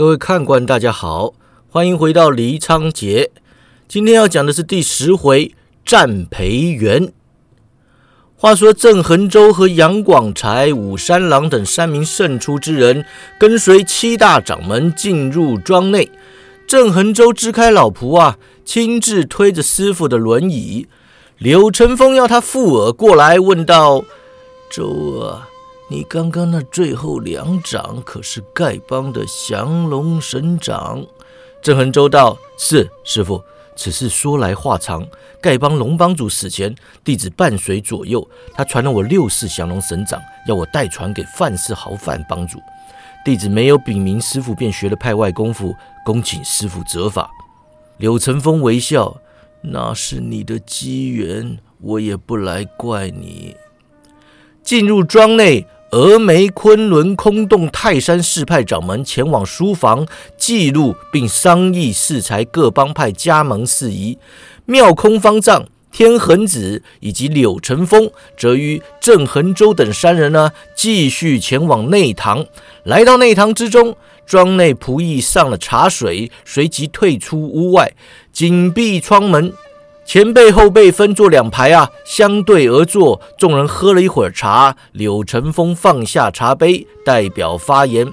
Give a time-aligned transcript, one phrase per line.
[0.00, 1.34] 各位看官，大家好，
[1.68, 3.30] 欢迎回到黎昌节。
[3.86, 7.12] 今天要讲的是第十回战培元。
[8.34, 13.04] 话说郑恒洲和杨广才、武三郎等三名胜出之人，
[13.38, 16.10] 跟随七大掌门进入庄内。
[16.66, 20.88] 郑恒洲支开老仆啊，亲自推着师傅的轮椅。
[21.36, 24.02] 柳成风要他附耳过来，问道
[24.72, 25.46] ：“周啊。”
[25.92, 31.04] 你刚刚那最后两掌可是丐帮的降龙神掌？
[31.60, 33.42] 郑恒洲道：“是师傅，
[33.74, 35.04] 此事说来话长。
[35.42, 38.24] 丐帮龙帮主死前，弟子伴随左右，
[38.54, 42.60] 他传了我六式降龙神掌，要我代传给范氏豪范帮主。
[43.24, 47.28] 弟子没有禀明师傅，便学了派外功夫，恭请师傅责罚。”
[47.98, 49.20] 柳成风微笑
[49.60, 53.56] ：“那是你的机缘，我也不来怪你。”
[54.62, 55.66] 进入庄内。
[55.90, 60.06] 峨眉、昆仑、空洞、泰山四派掌门前往书房
[60.38, 64.16] 记录，并商议适才各帮派加盟事宜。
[64.66, 72.46] 妙空方丈、天恒子以及柳成风，则与郑恒洲等三人呢，继续前往内堂。
[72.84, 77.92] 来到内堂之中，庄内仆役上了茶水，随即退出屋外，
[78.32, 79.52] 紧闭窗门。
[80.12, 83.20] 前辈后辈分坐两排啊，相对而坐。
[83.38, 88.12] 众人喝了一会儿茶，柳成风放下茶杯，代表发言：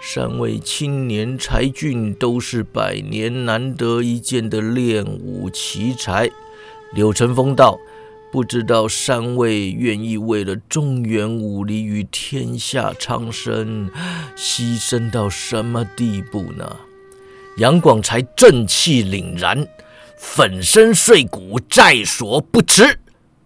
[0.00, 6.30] 三位青年才俊都是百年难得一见的练武奇才。
[6.94, 7.78] 柳成风道
[8.32, 13.90] ：“不知道三位愿意为了中原武林与天下苍生，
[14.34, 16.76] 牺牲到什么地步呢？”
[17.58, 19.68] 杨广才正气凛然。
[20.18, 22.98] 粉身碎骨在所不辞，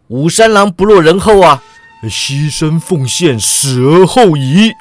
[0.09, 1.63] 武三郎不落人后啊！
[2.05, 4.73] 牺牲奉献，死而后已。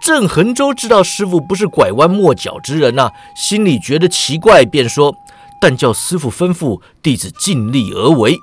[0.00, 5.14] 郑恒州知道师傅不是拐弯抹角之人呐，心里觉得奇怪，便说
[5.60, 8.38] ：“但叫师傅吩咐，弟子尽力而为。”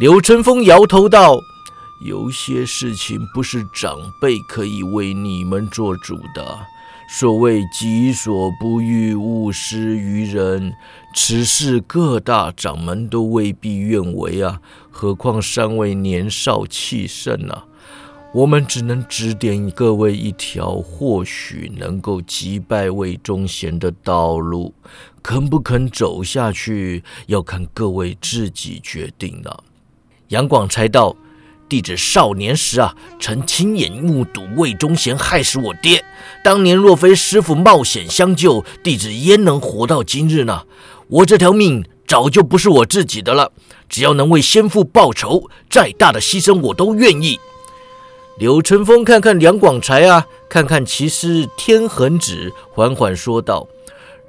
[0.00, 1.38] 柳成风摇头道
[2.08, 6.58] ：“有些事情不是长辈可以为你们做主的。”
[7.12, 10.72] 所谓己所不欲，勿施于人。
[11.14, 14.60] 此事各大掌门都未必愿为啊，
[14.90, 17.66] 何况三位年少气盛啊！
[18.32, 24.72] 我们只能指点各位一条或许能够击败魏忠贤的道路，
[25.20, 29.64] 肯不肯走下去，要看各位自己决定了。
[30.28, 31.16] 杨广才道。
[31.68, 36.04] 弟子少年时啊，曾亲眼目睹魏忠贤害死我爹。
[36.42, 40.64] 当年若非师傅冒险相救，弟子焉能活到今日呢？
[41.10, 43.52] 我这条命早就不是我自己的了。
[43.88, 47.40] 只要能为先父报仇，再大的牺牲我都愿意。
[48.38, 53.66] 柳成风看看梁广才啊，看看其师天恒子，缓缓说道。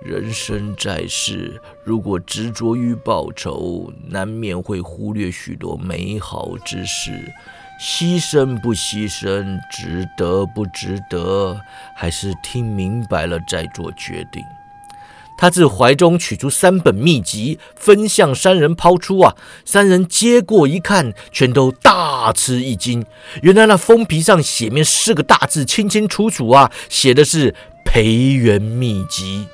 [0.03, 7.31] 人生在世，如果执着于报仇，难免会忽略许多美好之事。
[7.79, 11.61] 牺牲不牺牲，值得不值得，
[11.95, 14.43] 还是听明白了再做决定。
[15.41, 19.35] 他自怀中取出三本秘籍，分向三人抛出啊！
[19.65, 23.03] 三人接过一看，全都大吃一惊。
[23.41, 29.47] 原来那封皮上写面四个大字，清清楚楚啊，写的是“培元秘籍”。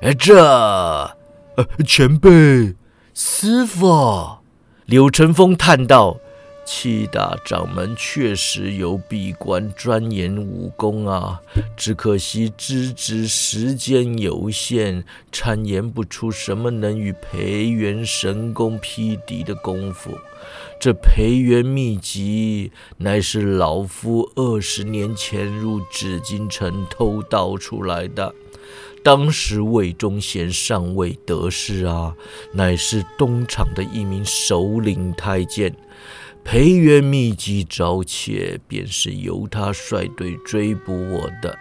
[0.00, 2.74] 而，这，呃，前辈，
[3.12, 4.38] 师傅，
[4.86, 6.20] 柳成风叹道
[6.64, 11.40] ：“七大掌门确实有闭关钻研武功啊，
[11.76, 20.18] 只可惜资质时间有限，参研不出什么能与培元神功匹敌的功夫。
[20.80, 28.34] 这培元秘籍，乃是老夫二十年前入紫禁城偷盗出来的。”
[29.04, 32.14] 当时魏忠贤尚未得势啊，
[32.52, 35.74] 乃是东厂的一名首领太监。
[36.44, 41.58] 裴元秘籍招窃，便是由他率队追捕我的。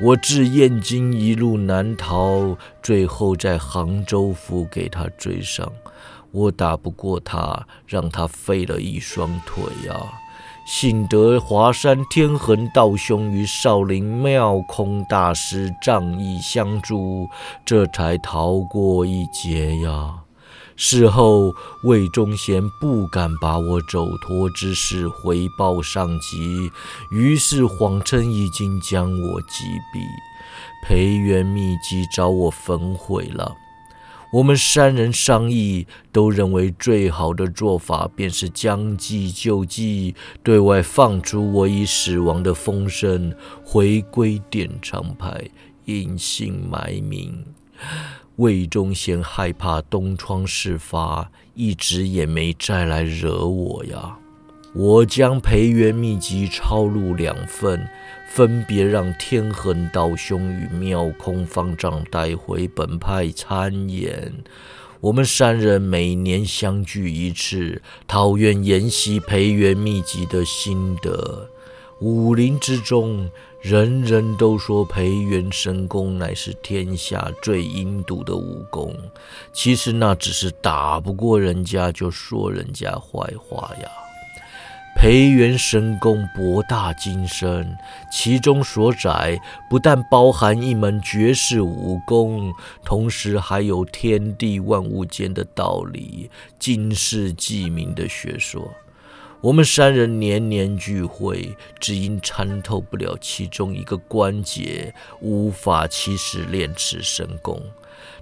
[0.00, 5.70] 我自燕京一路难逃，最后在杭州府给他追上。
[6.30, 10.20] 我打不过他，让他废了一双腿啊。
[10.66, 17.28] 幸得华山天恒道兄与少林妙空大师仗义相助，
[17.64, 20.20] 这才逃过一劫呀。
[20.82, 26.72] 事后魏忠贤不敢把我走脱之事回报上级，
[27.10, 30.00] 于是谎称已经将我击毙，
[30.82, 33.54] 培元秘籍找我焚毁了。
[34.32, 45.50] 我们三人商议，都认为最好的做法便是将计就计，对外放出我已死亡的风声，回归殿长派，
[45.84, 47.44] 隐姓埋名。
[48.40, 54.16] 魏忠贤害怕东窗事发，一直也没再来惹我呀。
[54.72, 57.86] 我将培元秘籍抄录两份。
[58.32, 64.32] 分别让天恒道兄与妙空方丈带回本派参演。
[65.00, 71.50] 我们三人每年相聚一次，讨论研习培元秘籍的心得。
[72.00, 73.28] 武林之中，
[73.60, 78.96] 人人都说培元神功乃是天下最阴毒的武功，
[79.52, 83.88] 其实那只是打不过人家就说人家坏话呀。
[84.96, 87.76] 培元神功博大精深，
[88.10, 92.52] 其中所载不但包含一门绝世武功，
[92.82, 98.70] 同时还有天地万物间的道理、经世记名的学说。
[99.42, 107.58] 我们三人年年聚会，只因参透不了其中一个关节，无法起始练此神功。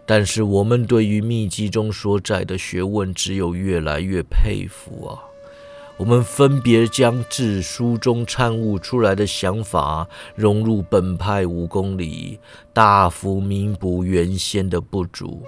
[0.07, 5.19] 但是我们对于秘籍中所载的学问，只有越来越佩服啊！
[5.97, 12.39] 我们分别将自书中参悟出来的想法融入本派武功里，
[12.73, 15.43] 大幅弥补原先的不足。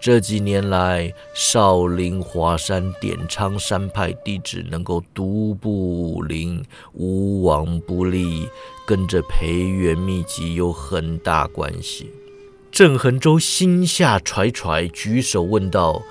[0.00, 6.62] 这几年来，少林、华山、点苍山派弟子能够独步武林，
[6.92, 8.48] 无往不利，
[8.86, 12.10] 跟着培元秘籍有很大关系。
[12.70, 16.02] 郑恒洲心下揣揣，举手问道：“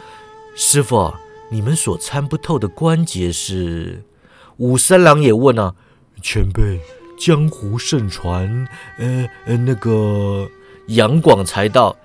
[0.56, 1.14] 师傅。”
[1.52, 4.04] 你们所参不透的关节是？
[4.58, 5.76] 武三郎也问啊，
[6.24, 6.80] 前辈，
[7.20, 8.68] 江湖盛传，
[8.98, 10.50] 呃呃，那个
[10.88, 11.96] 杨广才道，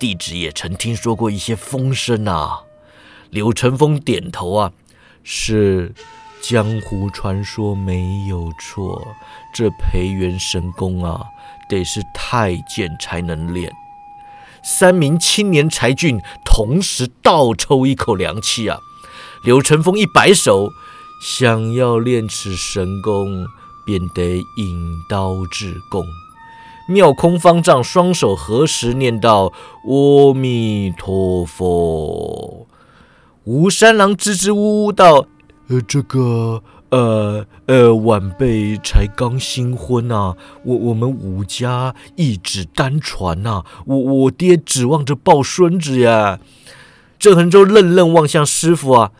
[0.00, 2.62] 弟子也曾听说过一些风声啊。
[3.28, 4.72] 柳成风点头啊，
[5.22, 5.94] 是
[6.42, 9.06] 江湖传说没有错。
[9.54, 11.26] 这培元神功啊，
[11.68, 13.70] 得是太监才能练。
[14.64, 18.78] 三名青年才俊同时倒抽一口凉气啊。
[19.44, 20.70] 柳成风一摆手，
[21.22, 23.46] 想要练此神功，
[23.84, 26.04] 便得引刀自宫。
[26.90, 29.52] 妙空方丈双手合十，念道
[29.86, 32.66] ：“阿弥陀佛。”
[33.44, 35.26] 吴三郎支支吾吾道
[35.70, 40.34] ：“呃，这个，呃呃，晚辈才刚新婚啊，
[40.64, 46.40] 我我们武家一指单传呐，我我爹指望着抱孙子呀。”
[47.20, 49.12] 郑恒洲愣愣望向师傅啊。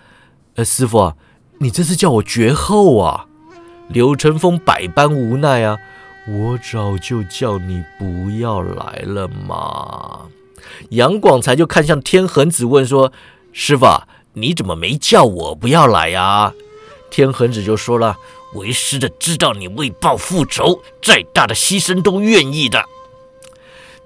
[0.56, 1.16] 呃，师傅啊，
[1.58, 3.26] 你这是叫我绝后啊？
[3.88, 5.76] 刘成风百般无奈啊，
[6.28, 10.26] 我早就叫你不要来了嘛。
[10.90, 13.12] 杨广才就看向天恒子问说
[13.52, 13.86] ：“师傅，
[14.34, 16.52] 你怎么没叫我不要来呀？”
[17.10, 18.16] 天恒子就说了
[18.54, 22.84] ：“为师的知道你为报复仇，再大的牺牲都愿意的。”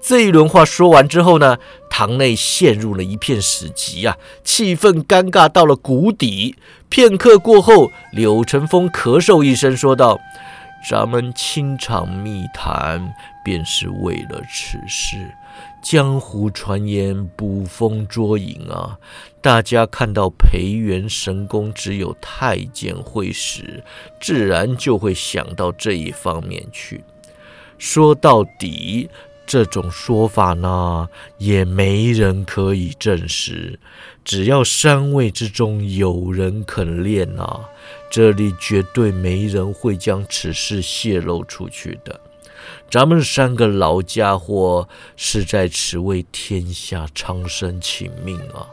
[0.01, 1.57] 这一轮话说完之后呢，
[1.89, 6.55] 堂内陷入了一片死寂啊，气氛尴尬到了谷底。
[6.89, 10.19] 片刻过后，柳成风咳嗽一声说道
[10.87, 15.33] ：“咱们清场密谈，便是为了此事。
[15.81, 18.99] 江湖传言捕风捉影啊，
[19.41, 23.83] 大家看到培元神功只有太监会使，
[24.19, 27.03] 自然就会想到这一方面去。
[27.77, 29.09] 说到底。”
[29.47, 31.07] 这种说法呢，
[31.37, 33.79] 也没人可以证实。
[34.23, 37.69] 只要三位之中有人肯练啊，
[38.09, 42.19] 这里绝对没人会将此事泄露出去的。
[42.89, 48.69] 咱们三个老家伙是在此为天下苍生请命啊！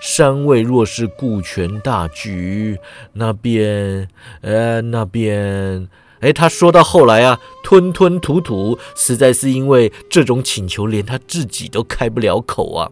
[0.00, 2.78] 三位若是顾全大局，
[3.14, 4.08] 那便……
[4.42, 5.88] 呃，那便……
[6.20, 12.90] 哎，他说到后来啊，吞吞吐吐，实在是因为这种请求连他自己都开不了口啊。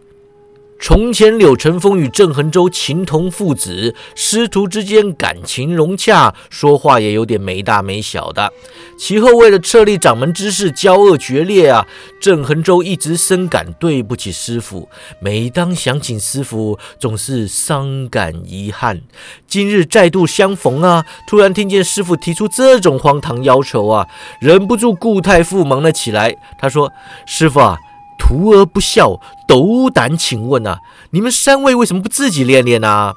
[0.85, 8.53] 从前柳成风与郑恒洲情同父子，师徒之间感情融洽，说话也有点没大没小的。
[8.99, 11.87] 其后为了设立掌门之事，交恶决裂啊。
[12.21, 14.89] 郑恒洲一直深感对不起师傅，
[15.21, 19.03] 每当想起师傅，总是伤感遗憾。
[19.47, 24.09] 今日再度相逢啊，突然听见师傅提出这种荒唐要求啊，
[24.41, 26.35] 忍不住故态复萌了起来。
[26.59, 26.91] 他说
[27.25, 27.79] ：“师傅啊。”
[28.25, 30.79] 徒儿不孝，斗胆，请问啊，
[31.11, 33.15] 你们三位为什么不自己练练呢？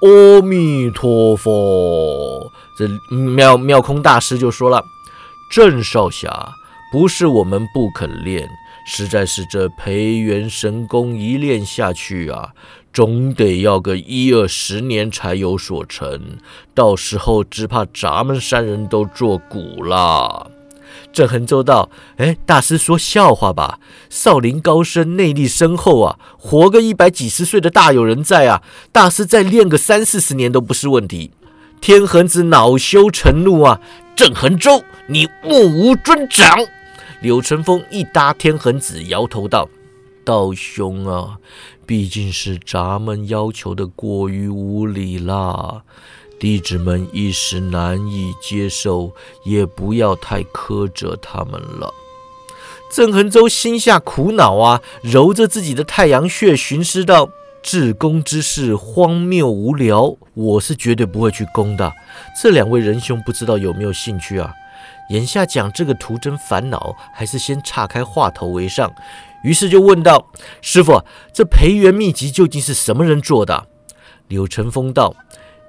[0.00, 4.84] 阿弥陀佛，这妙妙空大师就说了
[5.50, 6.52] ：“郑少侠，
[6.92, 8.48] 不是我们不肯练，
[8.86, 12.50] 实在是这培元神功一练下去啊，
[12.92, 16.38] 总得要个一二十年才有所成，
[16.72, 20.52] 到时候只怕咱们三人都做古了。
[21.18, 23.80] 郑恒州道：“哎，大师说笑话吧？
[24.08, 28.62] 少林高深，内力深厚啊，活个一百几十岁的大有人在啊！
[28.92, 31.32] 大师再练个三四十年都不是问题。”
[31.82, 33.80] 天恒子恼羞成怒啊！
[34.14, 36.56] 郑恒州，你目无尊长！
[37.20, 39.68] 柳成风一搭天恒子，摇头道
[40.24, 41.38] ：“道兄啊，
[41.84, 45.82] 毕竟是咱们要求的过于无理啦。”
[46.38, 51.92] 弟子们一时难以接受，也不要太苛责他们了。
[52.94, 57.28] 郑恒洲心下苦恼啊，揉着自己的太阳穴，寻思道
[57.62, 61.92] ：“至公之事荒谬无聊，我是绝对不会去攻的。
[62.40, 64.54] 这两位仁兄不知道有没有兴趣啊？”
[65.10, 68.90] 眼下讲这个徒真烦恼，还是先岔开话头为上。
[69.42, 70.30] 于是就问道
[70.62, 71.02] ：“师傅，
[71.32, 73.66] 这培元秘籍究竟是什么人做的？”
[74.28, 75.14] 柳成风道。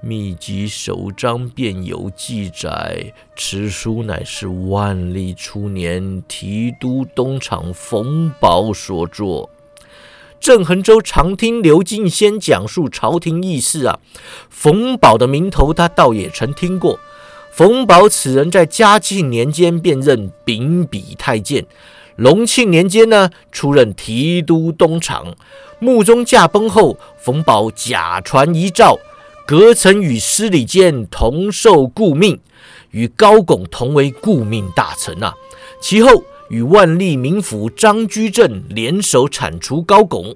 [0.01, 9.49] 秘籍首章便有记载，此书乃是万历初年提督东厂冯保所作。
[10.39, 13.99] 郑恒洲常听刘敬先讲述朝廷议事啊，
[14.49, 16.97] 冯保的名头他倒也曾听过。
[17.51, 21.65] 冯保此人在嘉庆年间便任秉笔太监，
[22.15, 25.35] 隆庆年间呢出任提督东厂。
[25.79, 28.97] 穆宗驾崩后，冯保假传遗诏。
[29.49, 32.39] 隔曾与司礼监同受顾命，
[32.91, 35.33] 与高拱同为顾命大臣啊。
[35.81, 40.35] 其后与万历民府张居正联手铲除高拱。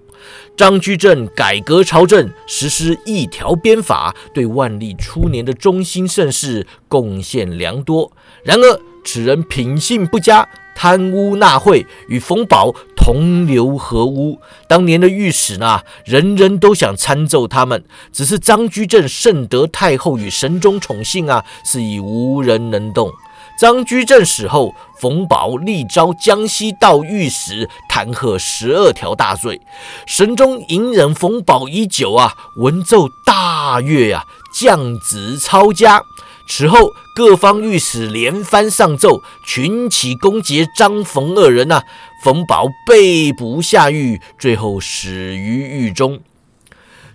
[0.57, 8.11] 张居正改革朝政，实施一条鞭法，对万历初年的中兴盛世贡献良多。
[8.43, 10.49] 然而此人品性不佳。
[10.75, 14.39] 贪污纳贿，与冯保同流合污。
[14.65, 17.83] 当年的御史呢，人人都想参奏他们，
[18.13, 23.11] 只是张居正甚得太后与神宗宠幸啊，是以无人能动。
[23.59, 29.59] 张居正死后，冯保力招江西道御史，弹劾十二条大罪。
[30.07, 36.01] 神宗隐忍冯保已久啊，文奏大悦啊，降旨抄家。
[36.47, 41.83] 此后，各方御史连番上奏，群起攻讦张冯二人呐。
[42.21, 46.21] 冯保被捕下狱，最后死于狱中。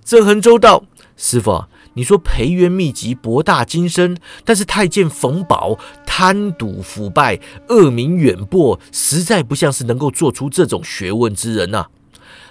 [0.04, 0.84] 郑恒州道
[1.16, 11.86] ：“师傅，你说培元秘籍博大精深，但是太监冯保贪赌腐败，恶名远播，实在不像是能够做出这种学问之人呐。”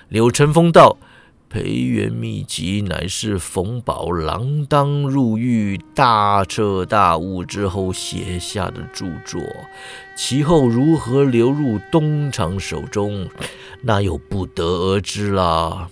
[0.10, 0.98] 柳成风道。
[1.50, 9.42] 培元秘籍乃是冯宝锒铛入狱、大彻大悟之后写下的著作，
[10.16, 13.28] 其后如何流入东厂手中，
[13.82, 15.90] 那又不得而知啦。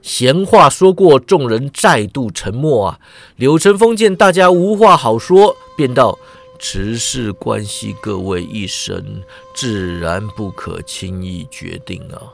[0.00, 3.00] 闲话说过，众人再度沉默啊。
[3.36, 6.18] 柳成风见大家无话好说，便道
[6.58, 9.22] ：“此事关系各位一生，
[9.54, 12.32] 自然不可轻易决定啊。”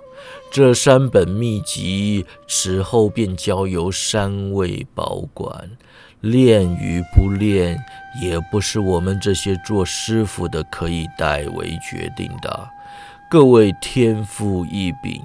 [0.50, 5.70] 这三本秘籍，此后便交由三位保管。
[6.20, 7.82] 练与不练，
[8.20, 12.68] 也不是我们这些做师傅的可以代为决定的。
[13.30, 15.22] 各位天赋异禀，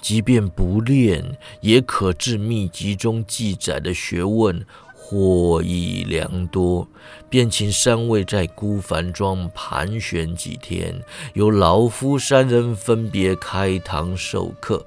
[0.00, 1.22] 即便不练，
[1.60, 4.64] 也可治秘籍中记载的学问。
[5.10, 6.86] 获益良多，
[7.30, 14.84] 便请三位在孤帆庄盘旋几天，由老夫三人分别开堂授课。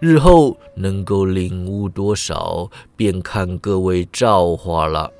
[0.00, 5.12] 日后能够领悟多少，便看各位造化了。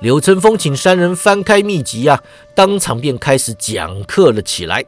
[0.00, 2.22] 柳成风请三人翻开秘籍啊，
[2.54, 4.82] 当场便开始讲课了起来。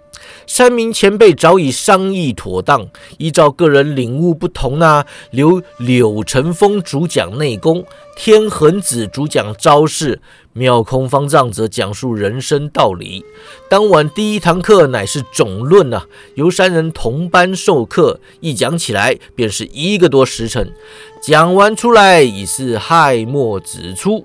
[0.47, 2.89] 三名前辈早已商议妥当，
[3.19, 7.85] 依照个人领悟不同呢，由柳成风主讲内功，
[8.17, 10.19] 天恒子主讲招式，
[10.55, 13.23] 妙空方丈则讲述人生道理。
[13.69, 20.73] 当晚第一堂课乃是总论啊，由三人同班授课，一讲起来便是一个多时辰，
[21.23, 24.25] 讲完出来已是亥末子初。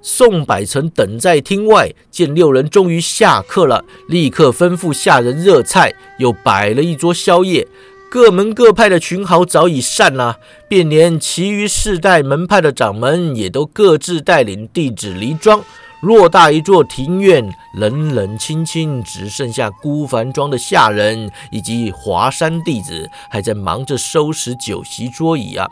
[0.00, 7.66] 宋百成等在厅外，见六人终于下课了，立刻吩咐下人热菜，又摆了一桌宵夜。
[8.10, 15.62] 各门各派的群豪早已散了，便连其余四代门派的掌门也都各自带领弟子离庄。
[16.00, 25.68] 偌大一座庭院，冷冷清清，只剩下孤帆庄的下人以及华山弟子还在忙着收拾酒席桌椅啊。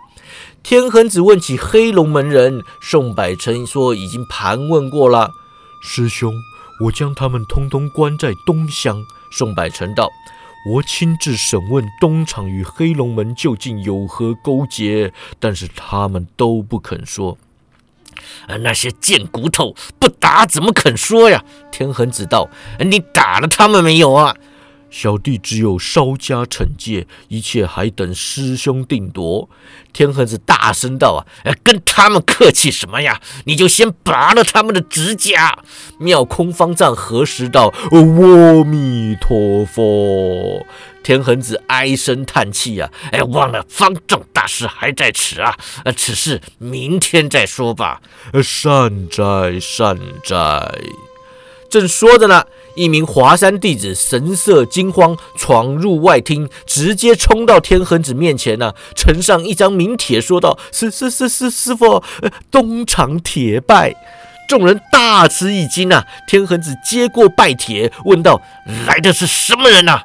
[0.64, 5.30] 天恒子问起黑龙门人，宋百成说已经盘问过了。
[5.80, 6.32] 师兄，
[6.84, 10.10] 我将他们通通关在东乡，宋百成道
[10.74, 17.38] ：“我亲自审问东厂与黑龙门究竟有何勾结，但是他们都不肯说。”
[18.60, 21.42] 那些贱骨头不打怎么肯说呀？
[21.70, 22.48] 天恒子道
[22.80, 24.34] ：“你打了他们没有啊？”
[24.98, 29.46] 小弟只有稍加惩戒，一切还等师兄定夺。
[29.92, 33.20] 天恒子大声道：“啊，跟他们客气什么呀？
[33.44, 35.58] 你就先拔了他们的指甲。”
[36.00, 40.64] 妙空方丈何时道：“阿弥陀佛。”
[41.04, 45.54] 天恒子唉声叹气呀：“哎，忘了方丈大师还在此啊！
[45.84, 48.00] 呃，此事明天再说吧。”
[48.42, 50.72] 善哉善哉。
[51.68, 52.46] 正说着呢。
[52.76, 63.94] 一名华山弟子神色惊慌，闯入外厅，直接冲到天恒子面前呢，呈上一张名帖，说道：“师师师师师傅，呃东厂铁拜。”
[64.48, 66.04] 众人大吃一惊啊！
[66.28, 68.40] 天恒子接过拜帖，问道
[68.86, 70.02] ：“来的是什么人呐？”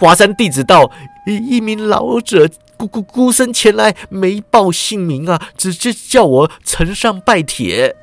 [0.00, 0.90] 华山弟子道
[1.24, 7.94] ：“一名老者孤孤孤身前来，没报姓名啊，直接叫我呈上拜帖。”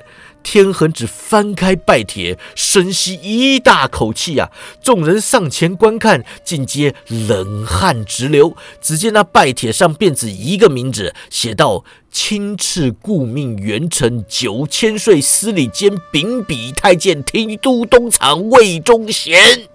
[0.42, 4.50] 天恒子翻开拜帖，深吸一大口气呀！
[4.82, 8.56] 众人上前观看，尽皆冷汗直流。
[8.80, 19.68] 只见那拜帖上便只一个名字，写道：“亲赐故命元臣九千岁司礼监秉笔太监提督东厂魏忠贤。”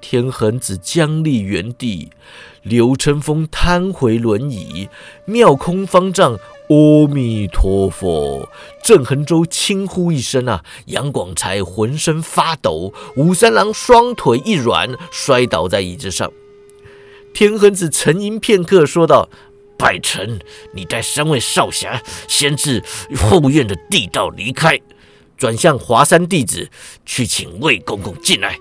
[0.00, 2.10] 天恒子僵立原地，
[2.62, 4.88] 刘成风瘫回轮椅，
[5.24, 6.38] 妙空方丈。
[6.68, 8.48] 阿弥陀佛！
[8.82, 16.32] 郑恒洲轻呼一声啊，杨广才浑身发抖，武三郎双腿一软，摔倒在椅子上。
[17.32, 19.28] 天恒子沉吟片刻，说道
[19.78, 20.40] ：“百成，
[20.72, 22.82] 你带三位少侠先至
[23.16, 24.80] 后院的地道离开。”
[25.38, 26.70] 转向华山弟子，
[27.04, 28.58] 去请魏公公进来。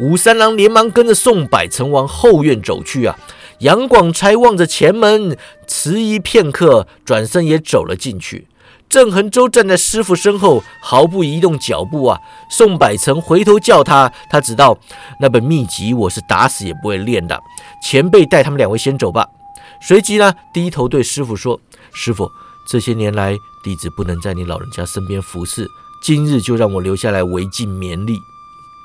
[0.00, 3.18] 武三郎连忙跟着宋百成往后院走去啊。
[3.60, 5.36] 杨广才望着前门，
[5.66, 8.46] 迟疑片刻，转身也走了进去。
[8.88, 12.18] 郑恒洲站在师傅身后，毫不移动脚步啊。
[12.50, 14.76] 宋百成回头叫他，他知道
[15.20, 17.38] 那本秘籍我是打死也不会练的。
[17.82, 19.26] 前辈带他们两位先走吧。
[19.80, 21.60] 随即呢，低头对师傅说
[21.94, 22.28] ：“师傅，
[22.66, 25.68] 这些年来弟子不能在你老人家身边服侍，
[26.02, 28.18] 今日就让我留下来为尽绵力。”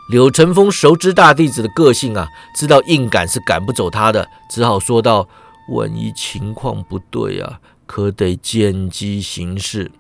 [0.07, 5.27] 柳成风熟知大弟子的个性啊，知道硬赶是赶不走他的，只好说道
[5.73, 9.91] ：“万一情况不对啊，可得见机行事。”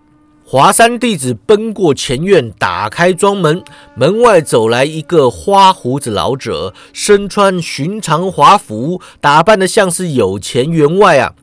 [0.47, 3.63] 华山弟子奔过前院，打开庄门，
[3.95, 11.33] 门外走来一个花胡子老者，身穿寻常华服，打扮的像是有钱员外啊。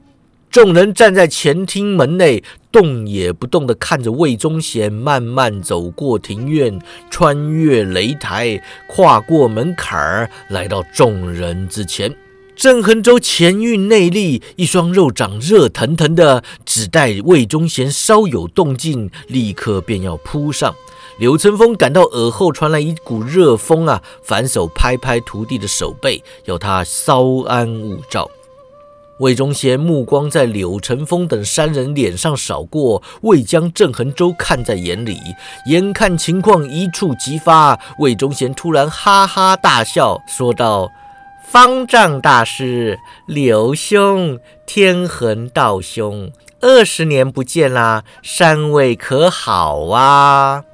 [0.53, 12.15] 众人站在前厅门内，动也不动地看着魏忠贤慢慢走过庭院，穿越擂台，跨过门槛儿，来到众人之前。
[12.55, 20.75] 郑恒洲前运内力，一双肉掌热腾腾的，只待魏忠贤稍有动静，立刻便要扑上。
[21.17, 28.31] 柳成风感到耳后传来一股热风啊，反手拍拍徒弟的手背，要他稍安勿躁。
[29.19, 35.19] 魏忠贤目光在柳成风等三人脸上扫过，未将郑恒洲看在眼里。
[35.67, 40.91] 眼看情况一触即发，魏忠贤突然哈哈大笑，说道
[41.47, 50.65] ：“方丈大师，柳兄，天恒道兄，二十年不见啦，三位可好啊？”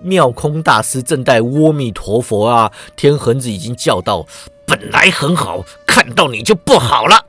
[0.00, 4.26] 妙空大师正待阿弥陀佛啊，天恒子已经叫道
[4.66, 7.23] ：“本来很好，看到你就不好了。”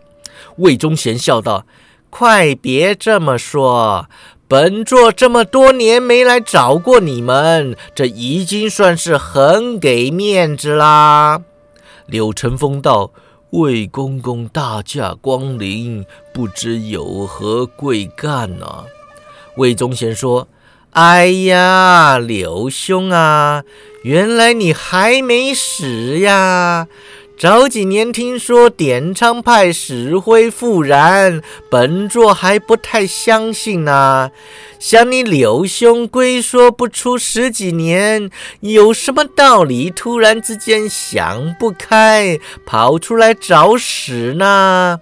[0.57, 1.65] 魏忠贤笑道
[2.09, 4.07] ：“快别这么说，
[4.47, 11.41] 本座这么多年没来找过你们，这已经算是很给面子啦。”
[12.07, 13.11] 柳成风道
[13.51, 18.85] ：“魏公公大驾光临，不知有何贵干呢？”
[19.57, 20.47] 魏忠贤说
[20.91, 23.63] ：“哎呀，柳兄啊，
[24.03, 26.87] 原来你还没死呀！”
[27.37, 34.31] 早几年听说点苍派死灰复燃，本座还不太相信呢。
[34.79, 38.29] 想你柳兄龟缩不出十几年，
[38.61, 45.01] 有什么道理突然之间想不开，跑出来找死呢？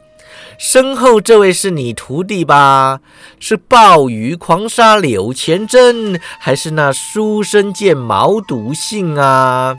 [0.58, 3.02] 身后这位是你徒弟吧？
[3.40, 9.76] 是暴雨狂杀柳前真，还是那书生剑毛笃信啊？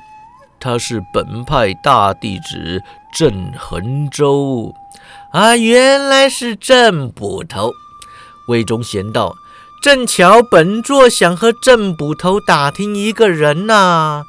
[0.64, 4.74] 他是本派大弟子郑恒州
[5.30, 7.70] 啊，原来是郑捕头。
[8.48, 9.34] 魏忠贤道
[9.84, 14.22] ：“正巧本座想和郑捕头打听一个人呐。”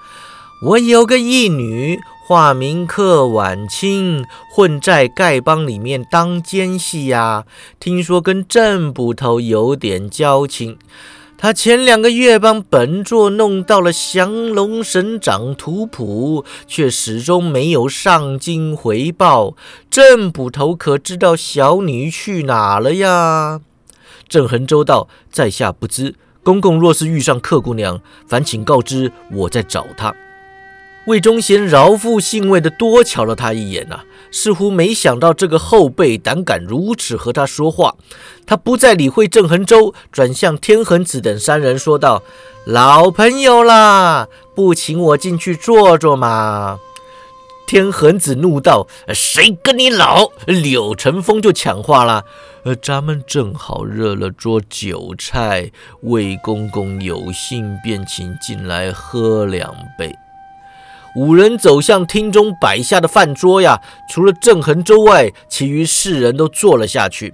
[0.61, 7.45] 我有个义女，化名柯婉清，混在丐帮里面当奸细呀。
[7.79, 10.77] 听说跟郑捕头有点交情。
[11.45, 19.55] 他前两个月帮本座弄到了降龙神掌图谱，却始终没有上京回报。
[19.91, 23.62] 郑捕头可知道小女去哪了呀？
[24.27, 26.15] 郑恒州道：“在下不知。
[26.41, 30.15] 公公若是遇上客姑娘，烦请告知，我在找她。”
[31.05, 33.99] 魏忠贤饶富兴味的多瞧了他一眼呐，
[34.31, 37.95] 似乎没想到这个后辈胆敢如此和他说话。
[38.45, 42.21] 他不再理会郑恒州，转向天恒子等三人说道
[42.65, 46.79] ：“老朋友啦，不请我进去坐坐吗？”
[47.67, 52.23] 天恒子怒道：“谁跟你老？”柳成风就抢话了
[52.63, 60.13] ：“呃，咱们正好热了桌酒菜，魏公公有幸便请进来喝两杯。”
[61.15, 67.34] 五人走向厅中摆下的饭桌呀，除了郑恒州外，其余四人都坐了下去。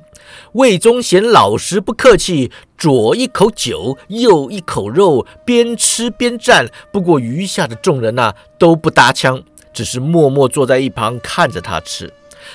[0.54, 6.70] 魏忠贤老实不客气，左一口酒，右一口肉，边吃边蘸。
[6.91, 9.41] 不过余下的众人呐，都不搭腔，
[9.74, 12.13] 只是默默坐在一旁看着他吃。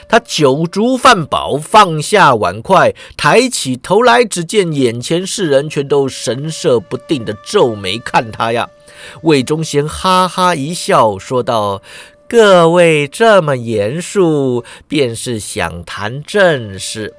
[0.08, 8.68] 他酒足饭饱，放下碗筷，抬起头来，只见眼前四人全都神色不定的皱眉看他呀。
[9.22, 11.82] 魏忠贤哈哈一笑，说道
[12.28, 17.14] ：“各位这么严肃，便是想谈正事。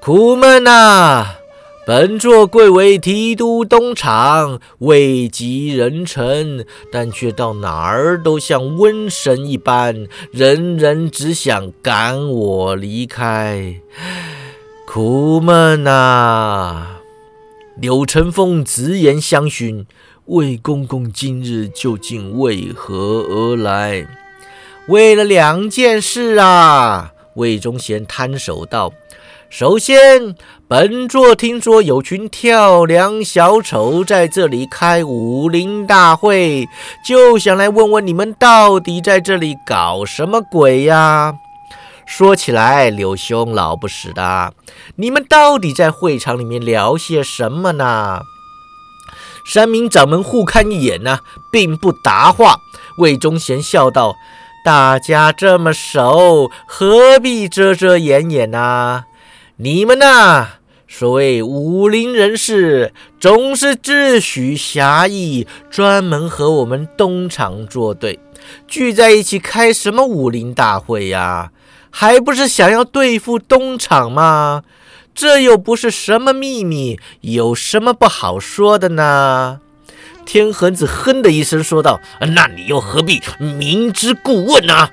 [0.00, 1.36] 苦闷呐！
[1.84, 13.80] 本座贵为提督东厂，位极人臣，但却到哪儿都像瘟神一般，人人只想赶我离开。
[14.86, 16.98] 苦闷呐！”
[17.76, 19.84] 柳成风直言相询。
[20.26, 24.06] 魏公公今日究竟为何而来？
[24.86, 27.10] 为了两件事啊！
[27.34, 28.92] 魏忠贤摊手道
[29.50, 30.36] ：“首先，
[30.68, 36.68] 本座听说有群跳梁小丑在这里开武林大会，
[37.04, 41.34] 就想来问问你们到底在这里搞什么鬼呀？
[42.06, 44.52] 说起来，柳兄老不死的，
[44.94, 48.20] 你们到底在会场里面聊些什么呢？”
[49.44, 52.56] 三名掌门互看一眼呢，并不答话。
[52.98, 54.14] 魏忠贤笑道
[54.64, 59.04] ：“大家这么熟，何必遮遮掩掩呢？
[59.56, 60.46] 你们呐，
[60.88, 68.18] 所谓武林人士，总是自诩侠义，专门和我们东厂作对，
[68.68, 71.50] 聚在一起开什么武林大会呀？
[71.90, 74.62] 还不是想要对付东厂吗？”
[75.14, 79.60] 这又不是什么秘密，有什么不好说的呢？
[80.24, 82.00] 天恒子哼的一声说道
[82.34, 84.88] ：“那你又何必明知故问呢？”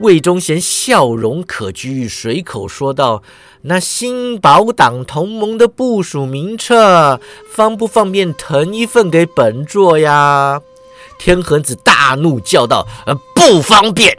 [0.00, 3.22] 魏忠贤笑容可掬，随口说道
[3.62, 10.60] ：“那新保党同盟的部署名册，方不方便腾一份给本座呀？”
[11.18, 12.86] 天恒子大怒，叫道：“，
[13.34, 14.18] 不方便！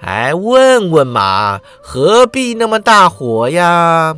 [0.00, 4.16] 哎，问问嘛，何必那么大火呀？”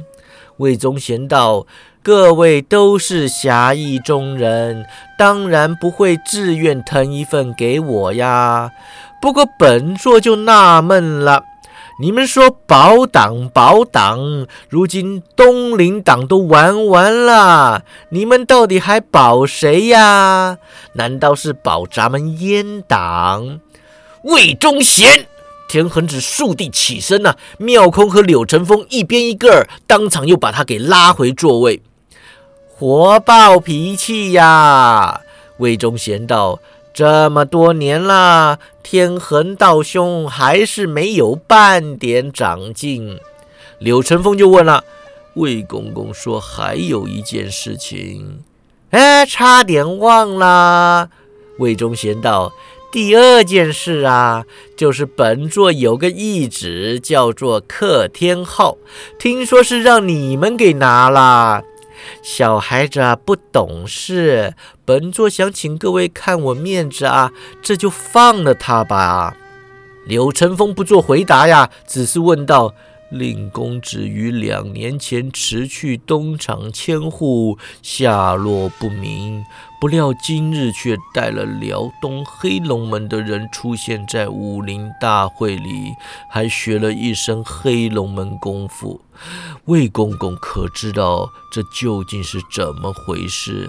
[0.58, 1.66] 魏忠贤道
[2.02, 4.86] ：“各位都是侠义中人，
[5.18, 8.70] 当然不会自愿腾一份给我呀。
[9.20, 11.44] 不过本座就纳闷了，
[12.00, 20.58] 你们说保党保党，如今东林党都玩完了，你们到底还保谁呀？
[20.94, 23.60] 难道是保咱们阉党？”
[24.22, 25.26] 魏忠贤。
[25.74, 31.82] 天恒子竖地起身呐，妙空和柳成风一边一个，当场又把他给拉回座位。
[32.68, 35.22] 火爆脾气呀！
[35.58, 36.60] 魏忠贤道
[36.94, 43.18] ：“这么多年了，天恒道兄还是没有半点长进。”
[43.80, 44.84] 柳成风就问了
[45.34, 48.44] ：“魏公公说还有一件事情，
[48.90, 51.10] 哎，差点忘了。”
[51.58, 52.52] 魏忠贤道。
[52.94, 54.44] 第二件事啊，
[54.76, 58.78] 就是本座有个义子叫做克天浩，
[59.18, 61.64] 听说是让你们给拿了。
[62.22, 64.54] 小孩子啊不懂事，
[64.84, 69.36] 本座想请各位看我面子啊，这就放了他吧。
[70.06, 72.72] 柳成风不做回答呀，只是问道。
[73.10, 79.44] 令公子于两年前辞去东厂千户，下落不明。
[79.84, 85.92] 不料今日却带了辽东黑龙门的人出现在武林大会里，
[86.30, 89.02] 还学了一身黑龙门功夫。
[89.66, 93.68] 魏公公可知道这究竟是怎么回事？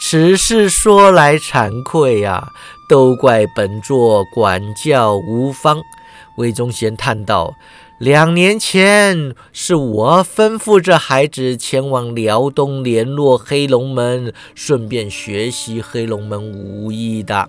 [0.00, 2.48] 此事说来惭愧呀，
[2.88, 5.80] 都怪本座管教无方。
[6.38, 7.54] 魏忠贤叹道
[7.98, 17.48] ：“两年前是我吩咐这孩子前往辽东联络黑龙门，顺便学习黑龙门武艺的。”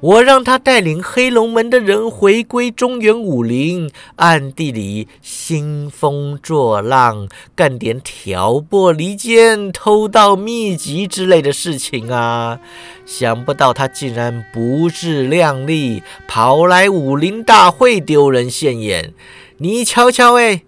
[0.00, 7.26] 我让他带领黑龙门的人回归中原武林，暗地里兴风作浪，
[7.56, 12.60] 干点挑拨离间、偷盗秘籍之类的事情啊！
[13.04, 19.12] 想不到他竟然不自量力，跑来武林大会丢人现眼。
[19.60, 20.62] 你瞧瞧，哎，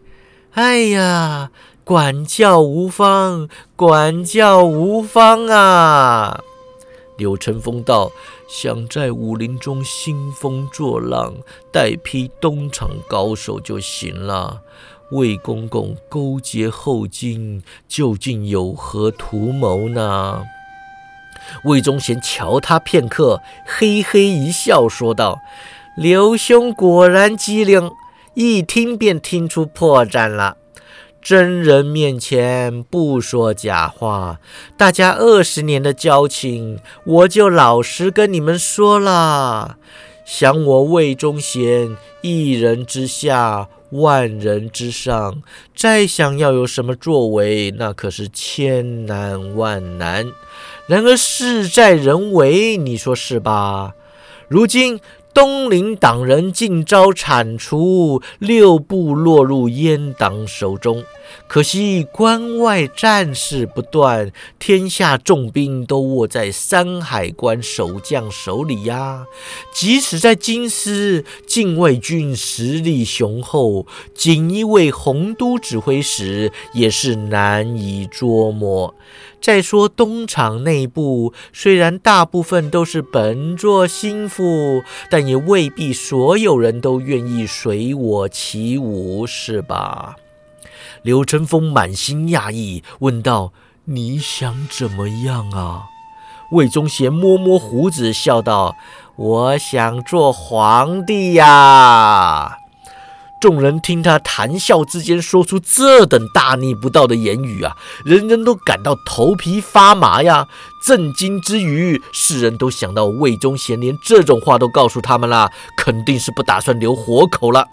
[0.53, 1.51] 哎呀，
[1.85, 6.41] 管教无方，管教无方啊！
[7.17, 8.11] 柳成风道。
[8.49, 11.35] 想在武林中兴风作浪，
[11.73, 14.63] 带批东厂高手就行了。
[15.13, 20.43] 魏公公勾结后金，究竟有何图谋呢？
[21.63, 25.39] 魏忠贤瞧他片刻，嘿嘿一笑，说道
[25.97, 27.93] ：“刘兄果然机灵，
[28.41, 30.57] 一听便听出破绽了。”
[31.21, 34.41] 真人面前不说假话，
[34.79, 39.77] 大家二十年的交情，我就老实跟你们说了。
[40.25, 45.43] 想我魏忠贤一人之下，万人之上，
[45.77, 50.33] 再想要有什么作为，那可是千难万难。
[50.87, 53.93] 然而事在人为，你说是吧？
[54.49, 54.99] 如今。
[55.33, 61.05] 东林党人尽遭铲除，六部落入阉党手中。
[61.47, 69.27] 可惜关外战事不断，天下重兵都握在山海关守将手里呀。
[69.73, 78.95] 即使在京师，禁卫军实力雄厚，锦衣卫洪都指挥使也是难以捉摸。
[79.41, 90.17] 再说东厂内部，虽然大部分都是本座心腹，但也未必所有人都愿意随我起舞，是吧？
[91.03, 93.53] 刘成风满心讶异，问道
[93.87, 95.85] ：“你想怎么样啊？”
[96.53, 98.77] 魏忠贤摸摸胡子，笑道
[99.17, 102.59] ：“我想做皇帝呀。”
[103.41, 110.47] 众人听他谈笑之间说出这等大逆不道的言语啊，人人都感到头皮发麻呀！
[110.85, 117.67] 震惊之余，世人都想到魏忠贤连这种话都告诉他们了，肯定是不打算留活口了。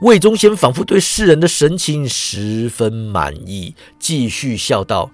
[0.00, 5.10] 魏忠贤仿佛对世人的神情十分满意，继续笑道。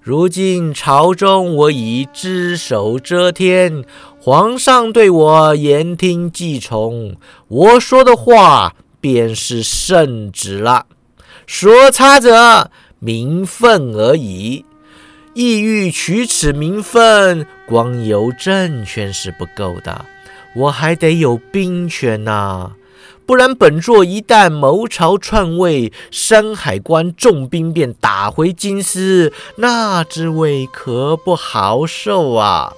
[0.00, 3.84] 如今朝中我已只手遮天，
[4.18, 7.16] 皇上对我言听计从，
[7.48, 10.86] 我说的话便是圣旨了。
[11.46, 14.64] 说差者名分而已，
[15.34, 20.06] 意欲取此名分，光有政权是不够的，
[20.56, 22.72] 我还得有兵权呐。
[23.26, 32.74] 不然，本座一旦谋朝篡位，山海关重兵便打回京师，那滋味可不好受啊！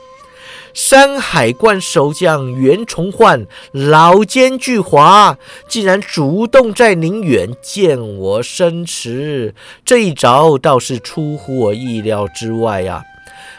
[0.72, 5.36] 山海关守将袁崇焕老奸巨猾，
[5.68, 9.52] 竟然主动在宁远见我生祠，
[9.84, 13.02] 这一招倒是出乎我意料之外呀！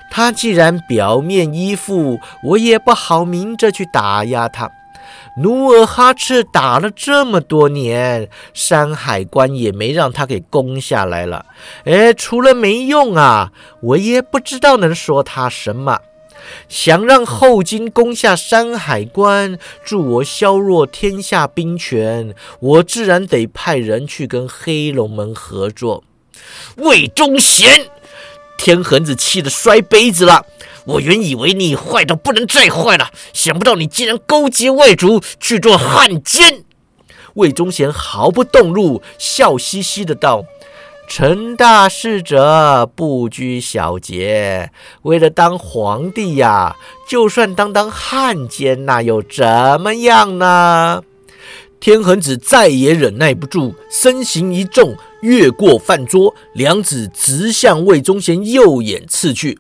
[0.10, 4.72] 他既然表面依附，我也不好明着去打压他。
[5.40, 11.46] 努尔哈赤打了这么多年，山海关也没让他给攻下来了。
[11.86, 16.00] 哎，除了没用啊，我也不知道能说他什么。
[16.70, 26.04] 想让后金攻下山海关，助我削弱天下兵权，我自然得派人去跟黑龙门合作。
[26.78, 27.88] 魏忠贤，
[28.58, 30.46] 天恒子气得摔杯子了。
[30.88, 36.64] 我原以为你坏到不能再坏了，想不到你竟然勾结外族去做汉奸。
[37.34, 40.46] 魏忠贤毫不动怒，笑嘻嘻的道
[41.08, 44.72] ：“成大事者不拘小节，
[45.04, 49.46] 为了当皇帝呀，就算当当汉奸，那又怎
[49.82, 51.04] 么样呢？”
[51.80, 59.60] 天恒子再也忍耐不住，身形一纵，越过饭桌，两指直向魏忠贤右眼刺去。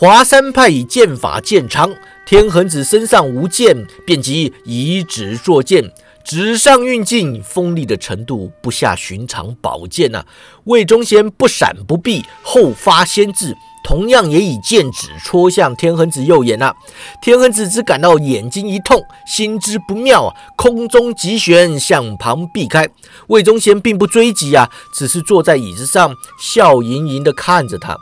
[0.00, 1.92] 华山派以剑法见长，
[2.24, 5.92] 天恒子身上无剑，便即以指作剑，
[6.24, 10.24] 指上运劲，锋利的程度不下寻常宝剑呐。
[10.64, 16.72] 魏忠贤不闪不避，后发先至，同样也以剑指戳向天恒子右眼呐。
[17.20, 22.88] 天恒子只感到眼睛一痛，心知不妙啊，空中急旋，向旁避开。
[23.26, 27.98] 魏忠贤并不追击啊，只是坐在椅子上，笑盈盈地看着他。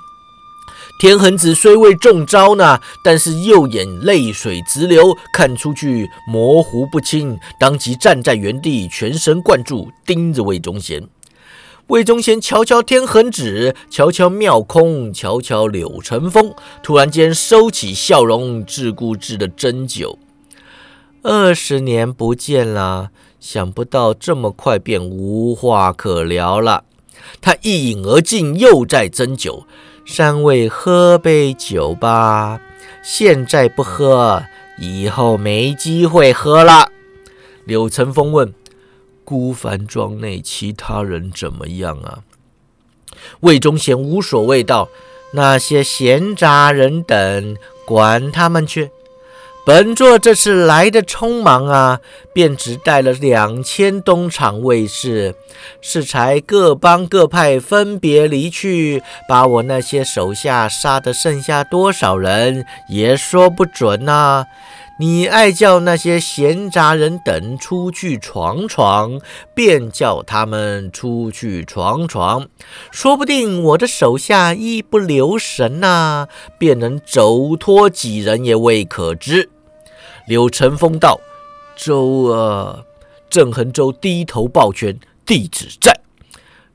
[0.99, 11.07] 天恒子虽未中招呢，但是右眼泪水直流，看出去模糊不清，当即站在原地，全神贯注盯着魏忠贤。
[11.87, 20.19] 魏忠贤瞧瞧天恒子，瞧瞧妙空，瞧瞧柳成风，突然间收起笑容，自顾自的斟酒。
[21.23, 26.83] 二十年不见了，想不到这么快便无话可聊了。
[27.41, 29.65] 他一饮而尽，又在斟酒。
[30.11, 32.59] 三位喝杯酒吧，
[33.03, 34.43] 现在不喝，
[34.79, 36.91] 以后没机会喝了。
[37.67, 38.55] 柳成风问
[39.23, 42.25] ：“孤帆庄内其他人怎么样啊？”
[43.41, 44.89] 魏忠贤无所谓道
[45.35, 48.91] ：“那些闲杂人等，管他们去。”
[49.69, 52.01] 本座这次来的匆忙啊，
[52.33, 55.35] 便只带了两千东厂卫士，
[55.83, 64.47] 适才各帮各派分别离去，把我那些手下杀的剩下多少人也说不准呐。
[64.99, 69.21] 你爱叫那些闲杂人等出去闯闯，
[69.55, 72.47] 便叫他们出去闯闯，
[72.91, 76.27] 说不定我的手下一不留神呐，
[76.59, 79.51] 便能走脱几人也未可知。
[80.29, 81.19] 柳成风道
[81.75, 82.85] ：“周啊，
[83.31, 85.99] 郑恒周低头抱拳，弟子在。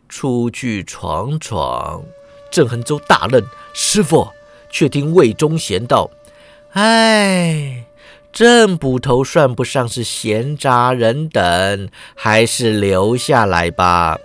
[0.09, 2.03] 出去闯闯。”
[2.51, 4.27] 郑恒周大愣：“师傅！”
[4.71, 6.09] 却听魏忠贤道
[6.73, 7.85] ：“哎，
[8.31, 14.17] 郑捕头算不上是闲杂人等，还是留下来吧。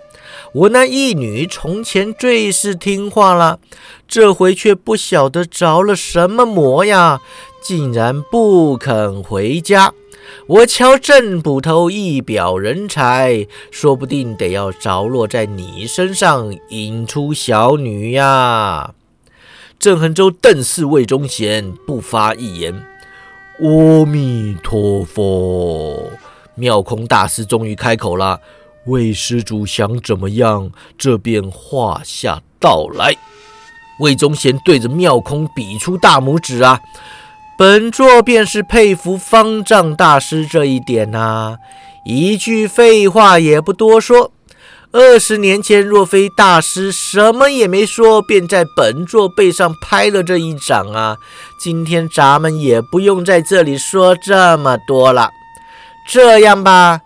[0.53, 3.59] 我那义女从前最是听话了，
[4.07, 7.19] 这回却不晓得着了什么魔呀。”
[7.61, 9.93] 竟然不肯回家！
[10.47, 18.93] 我瞧郑捕头一表人才，说不定得要着落在你身上，引出小女呀！
[19.79, 22.73] 郑恒州瞪视魏忠贤，不发一言。
[23.61, 26.11] 阿弥陀佛！
[26.55, 28.39] 妙空大师终于开口了
[28.85, 30.71] ：“魏施主想怎么样？
[30.97, 33.15] 这便话下道来。”
[33.99, 36.79] 魏忠贤对着妙空比出大拇指啊！
[37.59, 41.57] 本座便是佩服方丈大师这一点呐，
[42.05, 44.31] 一句废话也不多说。
[44.93, 51.17] 二十年前，若非大师什么也没说，便在本座背上拍了这一掌啊，
[51.59, 55.31] 今天咱们也不用在这里说这么多了。
[56.07, 57.01] 这样吧，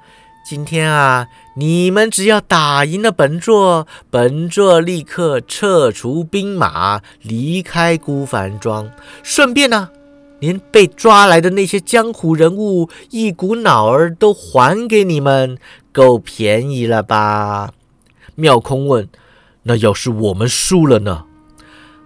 [0.46, 8.92] 今天啊，你们只要打赢了本座，本座立刻撤除兵马，离开孤帆庄，
[9.24, 9.89] 顺便呢。
[10.43, 15.58] 连被抓来的那些江湖人物一股脑儿都还给你们，
[15.93, 17.71] 够便宜了吧？
[18.36, 19.08] 妙空问
[19.63, 21.23] ：“那要是我们输了呢？”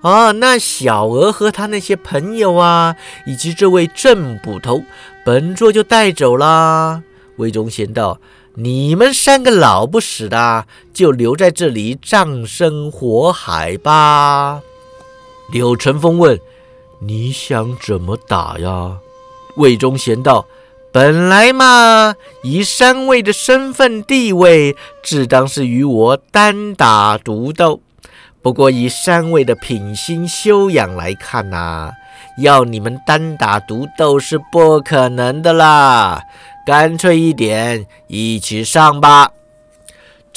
[0.03, 2.95] 啊，那小娥和他那些朋友啊，
[3.25, 4.83] 以及这位郑捕头，
[5.25, 7.01] 本座就带走啦。
[7.37, 8.19] 魏忠贤道
[8.53, 14.61] ：“你们三个老不死的，就留在这里葬身火海吧。”
[15.51, 16.39] 柳成风问。
[16.99, 18.97] 你想怎么打呀？
[19.55, 20.45] 魏忠贤道
[20.91, 27.81] ：“本来嘛，以三位的身份地位，自当是与我单打独斗。
[28.41, 31.91] 不过以三位的品行修养来看呐，
[32.39, 36.21] 要你们单打独斗是不可能的啦。
[36.65, 39.31] 干脆一点，一起上吧。”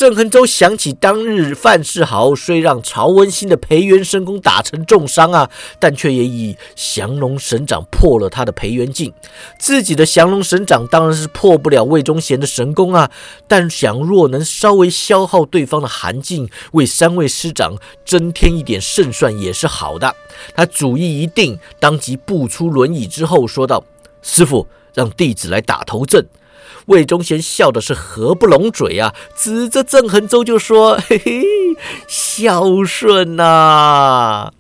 [0.01, 9.13] 郑恒洲想起当日范世豪虽让曹文兴的培元神功打成重伤啊，但却也以降龙神掌破了他的培元镜。
[9.59, 13.11] 自己的降龙神掌当然是破不了魏忠贤的神功啊，
[13.47, 20.17] 但想若能稍微消耗对方的寒劲，为三位师长增添一点胜算也是好的。
[20.55, 23.85] 他主意一定，当即步出轮椅之后说道
[24.23, 26.27] ：“师傅，让弟子来打头阵。”
[26.91, 31.43] 魏忠贤笑的是合不拢嘴啊，指着郑恒洲就说：“嘿嘿，
[32.09, 34.53] 孝顺呐！”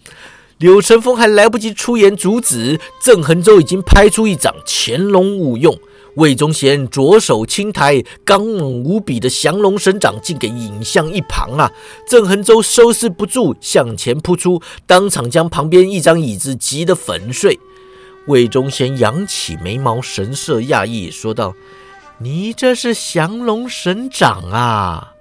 [0.58, 5.76] 柳成风还来不及出言阻止，郑恒洲已经拍出一掌，潜龙勿用。
[6.14, 11.72] 魏忠贤左手轻抬，刚猛无比的降龙神掌竟给引向一旁啊！
[12.06, 17.58] 郑恒洲收拾不住，向前扑出，当场将旁边一张椅子击得粉碎。
[18.26, 21.54] 魏忠贤扬起眉毛，神色讶异，说道。
[22.22, 25.14] 你这是降龙神掌啊！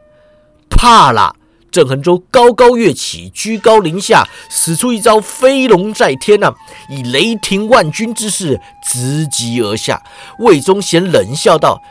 [0.69, 1.33] 怕了！
[1.71, 6.53] 郑恒洲高高跃起，居高临下，使出一招飞龙在天呐，
[6.89, 10.01] 以雷霆万钧之势直击而下。
[10.39, 11.81] 魏忠贤冷笑道：“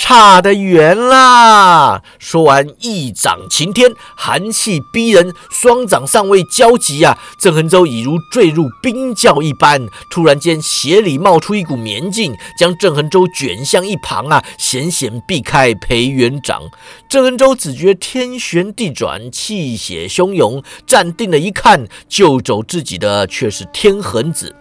[0.00, 2.02] 差得远啦！
[2.20, 9.86] 说完，一掌擎天，寒气逼人，双掌尚未交集啊，郑恒洲已如坠入冰窖一般。
[10.08, 16.62] 突然间，鞋里冒出一股绵劲，将郑恒洲卷向一旁啊，险险避开裴元长。
[17.10, 24.54] 郑恒洲只觉天旋地转，气血汹涌，站定了一看，救走自己的却是天恒子。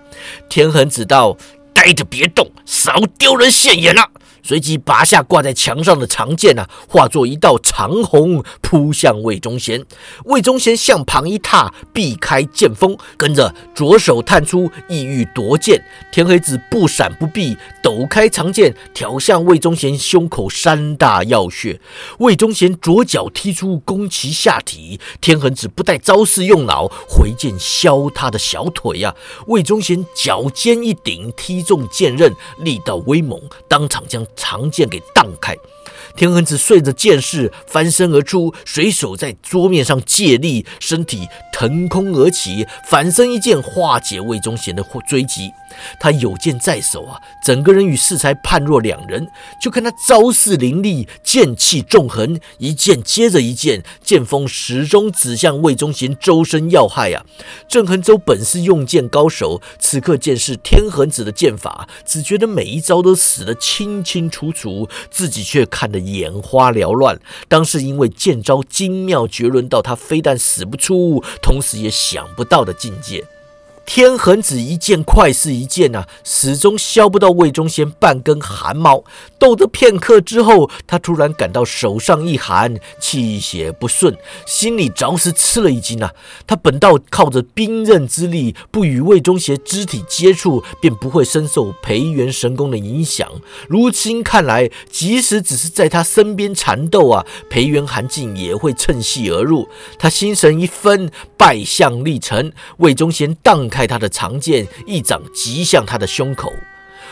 [0.50, 1.38] 天恒子道
[1.74, 4.10] ：“呆着别动，少丢人现眼了。”
[4.48, 9.84] 随即拔下挂在墙上的长剑啊，化作一道长虹扑向魏忠贤。
[10.24, 15.84] 魏忠贤向旁一踏，避开剑锋，跟着左手探出，意欲夺剑。
[16.14, 21.82] 天黑子不闪不避，抖开长剑，挑向魏忠贤胸口三大要穴。
[22.20, 24.98] 魏忠贤左脚踢出，攻其下体。
[25.20, 29.14] 天恒子不带招式用脑，回剑削他的小腿呀。
[29.48, 33.38] 魏忠贤脚尖一顶，踢中剑刃，力道威猛，
[33.68, 34.26] 当场将。
[34.38, 35.58] 长剑给荡开，
[36.16, 41.28] 天恒子顺着剑势翻身而出，随手在桌面上借力，身体
[41.60, 45.52] 腾空而起，反身一剑化解魏忠贤的追击。
[46.00, 49.28] 他有剑在手啊，整个人与适才判若两人。
[49.60, 57.26] 就看他招式凌厉，剑气纵横，一剑接着一剑，剑锋始终指向魏忠贤周身要害啊。
[57.68, 67.20] 郑恒洲本是用剑高手，此刻见识天恒子的剑法，只觉得每一招都死得清清楚楚，自己却看得眼花缭乱。
[67.48, 73.24] 当时因为剑招精妙绝伦到他非但死不出，同时也想不到的境界。
[73.88, 79.06] 天恒子一剑快似一剑呐，始终削不到魏忠贤半根汗毛。
[79.40, 84.16] 斗得片刻之后，他突然感到手上一寒，气血不顺，
[84.46, 86.14] 心里着实吃了一惊啊！
[86.46, 93.26] 他本道靠着兵刃之力，不与魏忠贤肢体接触，便不会深受培元神功的影响。
[93.70, 99.70] 如今看来，即使只是在他身边缠斗啊，培元寒劲也会趁隙而入。
[99.98, 103.77] 他心神一分，败相立成，魏忠贤荡开。
[103.78, 106.52] 开他的长剑，一掌击向他的胸口。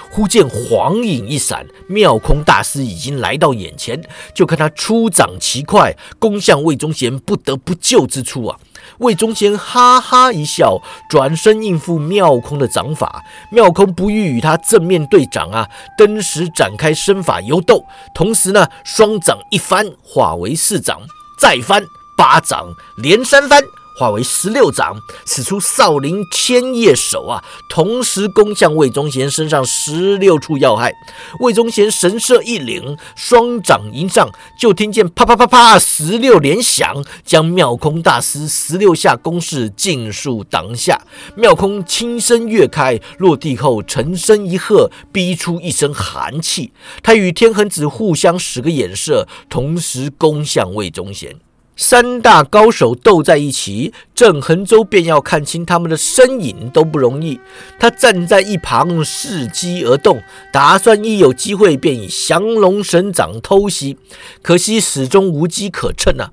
[0.10, 4.02] 忽见黄影一闪，妙空大师已经来到眼前。
[4.34, 8.58] 就看他出掌奇快，攻向魏忠贤不得不救之处啊！
[8.98, 13.24] 魏忠贤哈哈一笑，转身应付妙空的掌法。
[13.52, 17.86] 妙空不欲与他正面对掌啊，登时展开身法游斗，
[18.16, 21.02] 同时呢，双掌一翻，化为四掌，
[21.40, 21.86] 再翻
[22.18, 23.62] 八掌，连三翻。
[23.96, 30.94] 化为十六掌，使出少林千叶手啊，同时攻向魏忠贤身上十六处要害。
[31.40, 34.30] 魏忠贤神色一凛，双掌迎上，
[34.60, 41.02] 就听见啪啪啪啪十六连响，将妙空大师十六下攻势尽数挡下。
[41.36, 46.74] 妙空轻身跃开，落地后沉声一喝，逼出一身寒气。
[47.02, 51.36] 他与天恒子互相使个眼色，同时攻向魏忠贤。
[51.78, 57.40] 三大高手斗在一起，郑恒洲便要看清他们的身影都不容易。
[57.78, 60.22] 他站在一旁伺机而动，
[60.54, 63.98] 打算一有机会便以降龙神掌偷袭，
[64.42, 66.32] 可惜始终无机可乘啊。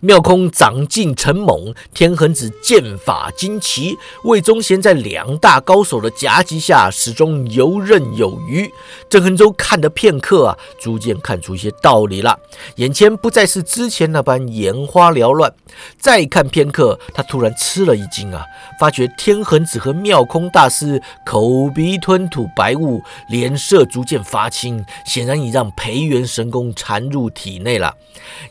[0.00, 8.70] 妙空掌劲沉猛，天恒子剑法精奇，魏忠贤在两大高手的夹击下，始终游刃有余。
[9.08, 12.38] 郑恒洲看得片刻啊，逐渐看出一些道理了，
[12.76, 15.52] 眼前不再是之前那般眼花缭乱。
[15.98, 18.44] 再看片刻，他突然吃了一惊啊，
[18.80, 27.94] 发觉天恒子和妙空大师口鼻吞吐白雾，脸色逐渐发青，显然已让培元神功缠入体内了。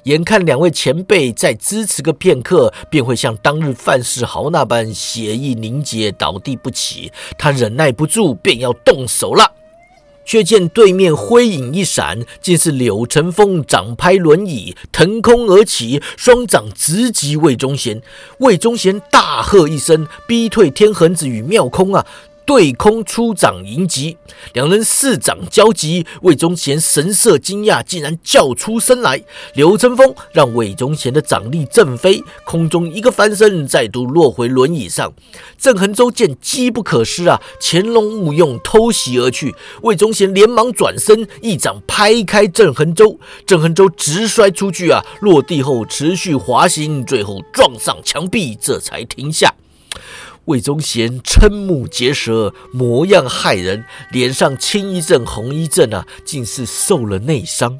[0.04, 1.31] 眼看两位前辈。
[1.32, 7.12] 再支持个片刻，便会像当日范世豪那般血意凝结，倒地不起。
[7.38, 9.52] 他忍耐不住，便要动手了，
[10.26, 18.02] 却见对面灰影一闪，竟是柳成风掌拍轮椅，腾空而起，双掌直击魏忠贤。
[18.40, 22.06] 魏忠贤大喝一声，逼退天恒子与妙空啊！
[22.52, 24.18] 对空出掌迎击，
[24.52, 29.24] 两人四掌交集，魏忠贤神色惊讶，竟然叫出声来。
[29.56, 35.14] 刘成风让魏忠贤的掌力震飞，空中一个翻身，再度落回轮椅上。
[35.58, 39.56] 郑恒洲见机不可失啊，潜龙勿用，偷袭而去。
[39.84, 49.56] 魏忠贤连忙转身，一掌拍开郑恒洲，郑恒洲直摔出去啊，落地后持续滑行，最后撞上墙壁，这才停下。
[50.52, 57.80] 魏忠贤瞠目结舌，模样骇人，脸上青一阵红一阵啊，竟是受了内伤。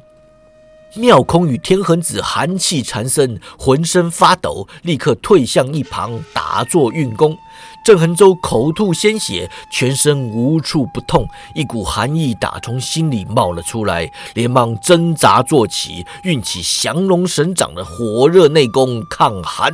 [0.94, 7.36] 妙空与天恒子寒气缠身，浑身发抖，立刻退向一旁打坐运功。
[7.84, 19.70] 郑恒洲口吐鲜血，全身无处不痛，一股寒意打从心里冒了出来，连忙挣扎坐起，运起降龙神掌的火热内功抗寒。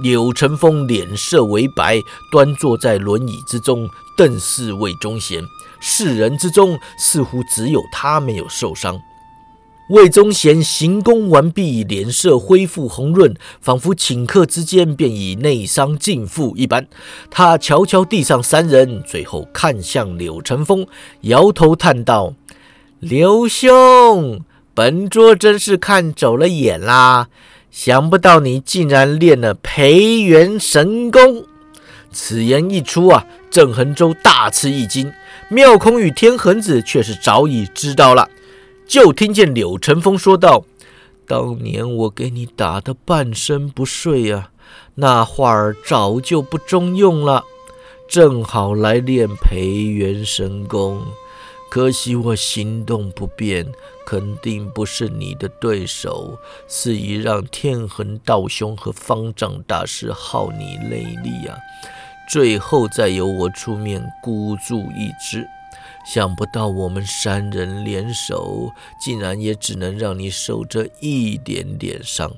[0.00, 5.42] 柳成风脸色为白，端坐在轮椅之中，瞪视魏忠贤。
[5.80, 9.00] 世人之中，似乎只有他没有受伤。
[9.90, 16.86] 魏忠贤行功完毕，脸色恢复红润，仿佛顷刻之间便已内伤尽复一般。
[17.30, 20.86] 他瞧瞧地上三人，最后看向柳成风，
[21.22, 22.34] 摇头叹道
[23.00, 24.44] ：“刘兄，
[24.74, 27.28] 本座真是看走了眼啦！
[27.70, 31.44] 想不到你竟然练了培元神功。”
[32.10, 35.12] 此言一出啊，郑恒洲大吃一惊，
[35.48, 38.28] 妙空与天恒子却是早已知道了。
[38.86, 40.64] 就听见柳成风说道
[41.28, 44.50] ：“当年我给你打的半身不遂啊，
[44.94, 47.44] 那画儿早就不中用了，
[48.08, 51.02] 正好来练培元神功。
[51.70, 53.66] 可惜我行动不便，
[54.06, 61.56] 肯定不是你的对手，是以让天恒道兄和方丈大师耗你内力啊，
[62.28, 65.46] 最后再由我出面孤注一掷。”
[66.06, 72.32] 想不到我们三人联手，竟然也只能让你受这一点点伤。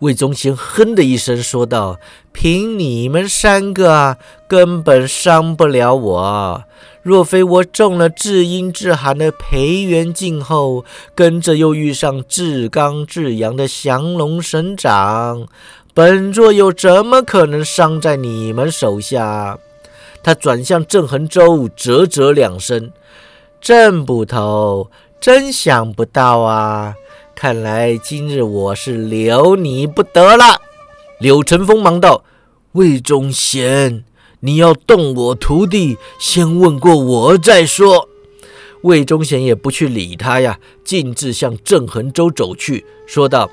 [0.00, 2.00] 魏忠贤哼的一声说道
[2.32, 4.18] ：“凭你们三个，
[4.48, 6.64] 根本伤不了我。
[7.04, 15.46] 若非我中了至阴至寒的培元镜后，跟着又遇上至刚至阳的降龙神掌，
[15.92, 19.58] 本座又怎么可能伤在你们手下？”
[20.24, 22.90] 他转向郑恒洲，啧啧两声
[23.60, 24.90] ：“郑捕头，
[25.20, 26.94] 真想不到啊！
[27.34, 30.62] 看来今日我是留你不得了。”
[31.20, 32.24] 柳成风忙道
[32.72, 34.04] ：“魏忠贤，
[34.44, 38.08] 你要动我徒弟，先问过我再说。”
[38.82, 43.50] 魏忠贤也不去理他呀，径自向郑恒洲走去，说道：“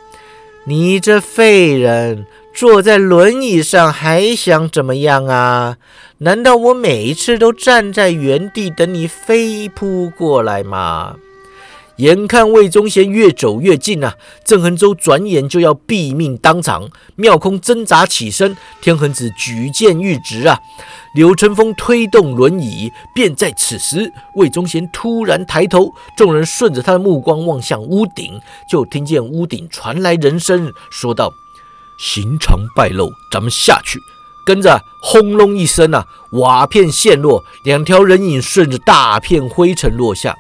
[0.68, 5.78] 你这废人！”坐在轮椅上还想怎么样啊？
[6.18, 11.16] 难道我每一次都站在原地等你飞扑过来吗？
[12.02, 16.90] 眼看魏忠贤越走越近啊，郑恒洲转眼就要毙命当场。
[17.16, 20.60] 妙空挣扎起身，天恒子举剑欲直啊。
[21.14, 31.32] 柳成风推动轮椅，便在此时，魏忠贤突然抬头，众人顺着他的目光望向屋顶，就听见屋顶传来人声，说道。
[32.00, 34.00] 行长败露，咱们下去。
[34.44, 40.36] 跟着轰隆一声啊，瓦片陷落，两条人影顺着大片灰尘落下。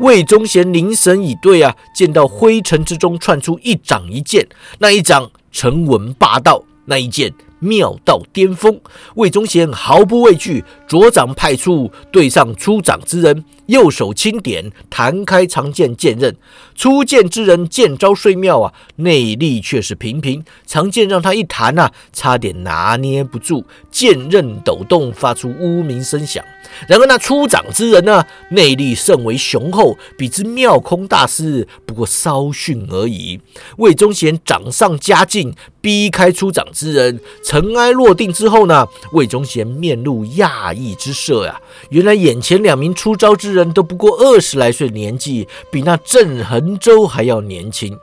[0.00, 4.46] 魏忠贤凝神以对啊，见到灰尘之中窜出一掌一剑，
[4.78, 7.32] 那一掌沉稳霸道，那一剑。
[7.60, 8.78] 妙到巅峰，
[9.14, 16.36] 魏忠贤毫不畏惧，左掌派出，对上出掌之人，右手轻点，弹开长剑剑刃。
[16.74, 26.44] 出剑之人剑招虽妙啊，内力却是平平，长剑让他一弹啊，差点拿捏不住，剑刃抖动，发出呜鸣声响。
[26.88, 33.40] 然而那出掌之人呢，内力甚为雄厚，比之妙空大师不过稍逊而已。
[33.76, 37.20] 魏忠贤掌上加劲，逼开出掌之人。
[37.44, 41.60] 尘埃落定之后呢，魏忠贤面露讶异之色呀。
[41.90, 47.96] 原来眼前两名出招之人都不过二十来岁年纪，比那郑恒洲还要年轻。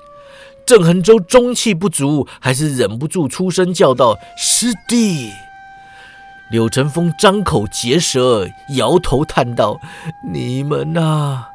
[0.66, 5.30] 郑恒洲中气不足，还是忍不住出声叫道：“师弟！”
[6.50, 9.80] 柳成风张口结舌，摇头叹道
[10.32, 11.46] ：“你们呐，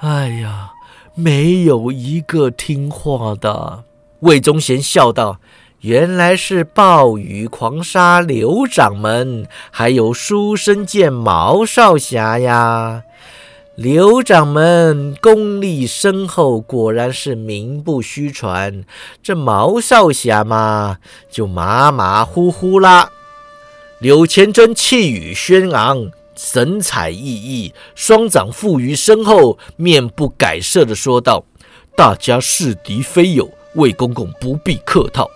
[0.00, 0.72] 哎呀，
[1.14, 3.84] 没有一个听话的。”
[4.20, 5.38] 魏忠贤笑道
[5.82, 13.02] ：“原来是暴雨狂沙刘掌门，还有书生剑毛少侠呀！
[13.76, 18.84] 刘掌门功力深厚，果然是名不虚传。
[19.22, 20.96] 这毛少侠嘛，
[21.30, 23.10] 就马马虎虎啦。”
[24.00, 31.44] 柳前真气宇轩昂，神采奕奕，双掌负于身后，面不改色地说道
[31.94, 35.28] ：“大家是敌非友，魏公公不必客套。”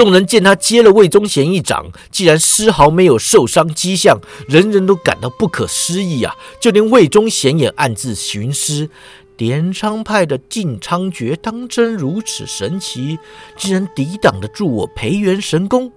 [0.00, 6.34] 众人见他接了魏忠贤一掌，竟然丝毫没有受伤迹象，人人都感到不可思议啊！
[6.58, 8.88] 就连魏忠贤也暗自寻思：
[9.36, 13.18] 点苍派的晋昌诀当真如此神奇，
[13.58, 15.92] 竟然抵挡得住我培元神功？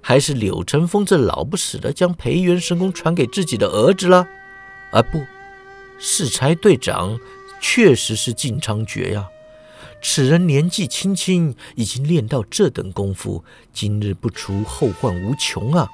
[0.00, 4.26] 还是柳成风这老不死的将培元神功传给自己的儿子了？
[4.90, 5.22] 啊，不，
[6.00, 7.16] 适才队长
[7.60, 9.28] 确实是晋昌诀呀！
[10.02, 15.88] 此人年纪轻轻，已经练到这等功夫，今日不除，后患无穷啊！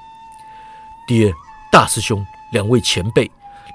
[1.07, 1.33] 爹，
[1.71, 3.29] 大师兄，两位前辈。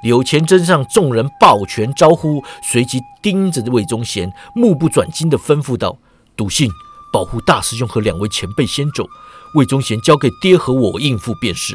[0.05, 5.99] 柳前真上众人抱拳招呼，随即盯着魏忠贤，目不转睛地吩咐道
[6.37, 6.71] ：“笃信，
[7.13, 9.05] 保护大师兄和两位前辈先走。
[9.55, 11.75] 魏忠贤交给爹和我应付便是。”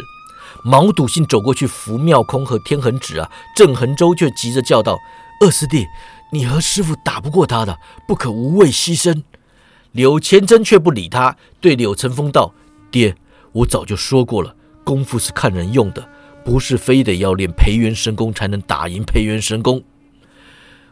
[0.64, 4.98] 毛笃信走过去扶妙空和天恒子啊，郑恒洲却急着叫道
[5.42, 5.86] ：“二师弟，
[6.34, 7.78] 你和师傅打不过他的，
[8.08, 9.24] 不可无谓牺牲。”
[9.94, 12.54] 柳千真却不理他，对柳成风道
[12.92, 13.16] ：“爹，
[13.52, 16.10] 我早就说过了，功夫是看人用的。”
[16.44, 19.82] 不是非得要练培元神功才能打赢培元神功。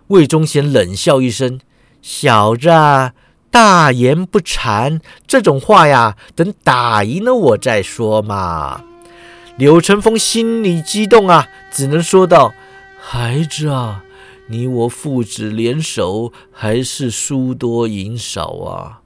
[0.08, 1.60] 魏忠贤冷笑一声
[2.02, 2.70] ：“小子，
[3.50, 8.86] 大言不惭，这种话呀，等打赢了我再说嘛。”
[9.60, 12.54] 柳成风心里激动啊，只能说道
[12.98, 14.06] ：“孩子啊，
[14.52, 19.02] 你我父子联手，还是输多赢少啊。”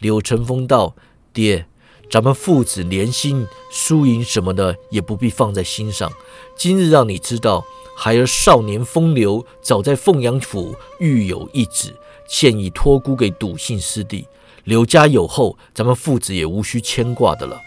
[0.00, 0.96] 柳成风道
[1.32, 1.66] ：“爹。”
[2.08, 6.12] 咱们父子连心，输赢什么的也不必放在心上。
[6.56, 7.64] 今日让你知道，
[7.96, 11.96] 孩儿少年风流，早在凤阳府育有一子，
[12.28, 14.28] 现已托孤给笃信师弟。
[14.62, 17.60] 柳家有后，咱们父子也无需牵挂的了。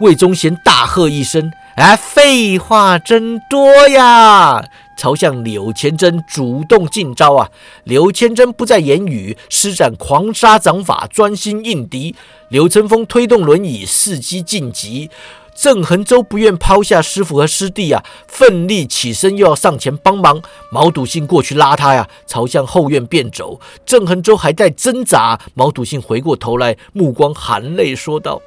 [0.00, 4.62] 魏忠贤大喝一声：“哎，废话真多呀！”
[4.96, 7.50] 朝向柳千真主动进招啊！
[7.84, 12.14] 柳千真不再言语，施展狂杀掌法，专心应敌。
[12.48, 15.10] 柳成风推动轮椅，伺机晋级。
[15.54, 20.42] 郑恒洲不愿抛下师傅和师弟啊，奋力起身，又要上前帮忙。
[20.70, 23.58] 毛笃信过去拉他呀，朝向后院便走。
[23.86, 28.42] 郑恒洲还在挣扎，毛笃信回过头来，目光含泪说道：“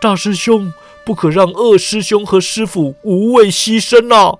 [0.00, 0.72] 大师兄，
[1.04, 4.38] 不可让二师兄和师傅无谓牺牲啊！”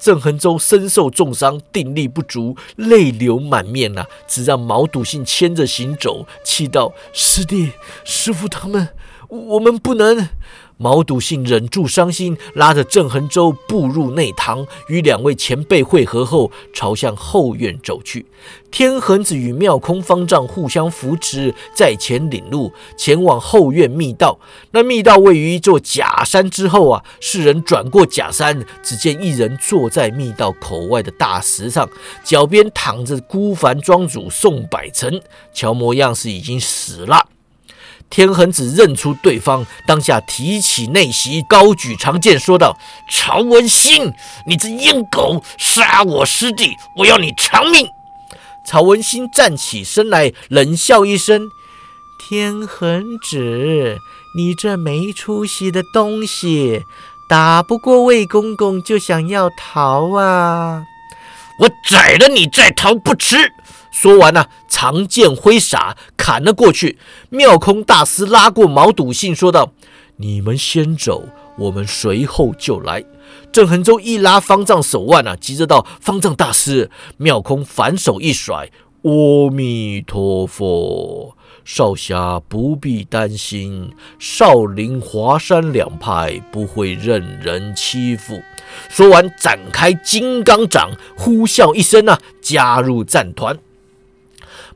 [0.00, 7.72] 郑恒洲身受重伤，定力不足，泪流满面呐，只让毛笃信牵着行走，气道：“师弟、
[8.04, 8.88] 师傅他们，
[9.28, 10.28] 我们不能。”
[10.82, 18.24] 毛笃信忍住伤心，拉着郑恒洲步入内堂，与两位前辈会合后，朝向后院走去。
[18.70, 24.38] 天恒子与妙空方丈互相扶持，在前领路，前往后院密道。
[24.70, 27.04] 那密道位于一座假山之后啊。
[27.20, 31.86] 世人转过假山，只见一人坐在密道口外的大石上，
[32.24, 35.20] 脚边躺着孤帆庄主宋百成，
[35.52, 37.26] 瞧模样是已经死了。
[38.10, 42.76] 天恒子认出对方，当下提起内袭，高举长剑，说道
[43.08, 44.12] ：“曹文兴，
[44.46, 47.88] 你这阴狗，杀我师弟，我要你偿命！”
[48.66, 51.48] 曹文兴站起身来，冷笑一声
[52.18, 53.98] ：“天恒子，
[54.36, 56.82] 你这没出息的东西，
[57.28, 60.84] 打不过魏公公就想要逃啊！
[61.60, 63.54] 我宰了你再逃不迟。”
[63.90, 66.96] 说完呢，长剑挥洒，砍了过去。
[67.28, 69.72] 妙空大师拉过毛笃信，说道
[70.16, 71.24] ：“你们先走，
[71.58, 73.04] 我们随后就来。”
[73.52, 78.70] 郑恒洲一拉方丈手腕啊，急着道：“方丈大师！”妙空反手一甩
[79.02, 88.40] ：“阿弥陀佛，少侠不必担心，少林、华山两派不会任人欺负。”
[88.88, 93.58] 说完，展开金刚掌，呼啸一声啊，加入战团。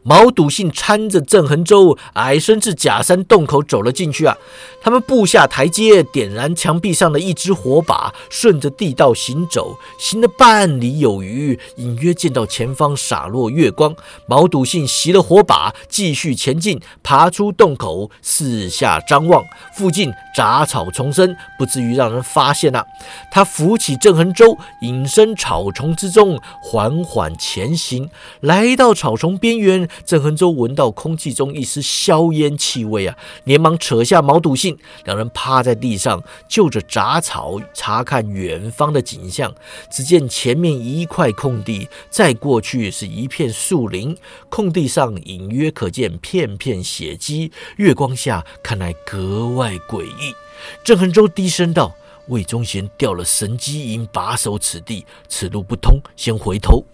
[0.04, 4.36] 毛笃信搀着郑恒洲，矮身至假山洞口走了进去啊。
[4.82, 13.96] 他们步下台阶，点燃墙壁上的一支火把，顺着地道行走，行了半里有余，隐约见到前方洒落月光。
[14.26, 19.42] 毛笃信熄了火把，继续前进，爬出洞口，四下张望，
[19.74, 22.84] 附近杂草丛生，不至于让人发现啊。
[23.32, 29.88] 他扶起郑恒洲，隐身草丛之中，缓缓前行，来到草丛边缘。
[30.04, 39.54] 郑恒洲闻到空气中一丝硝烟气味啊，连忙扯下毛笃信，两人趴在地上，就着杂草查看远方的景象。
[39.90, 44.16] 只见前面一块空地，再过去是一片树林，
[44.48, 50.34] 空地上隐约可见片片血迹，月光下看来格外诡异。
[50.82, 51.94] 郑恒洲低声道
[52.28, 56.84] ：“魏忠贤调了神机营把守此地，此路不通，先回头。”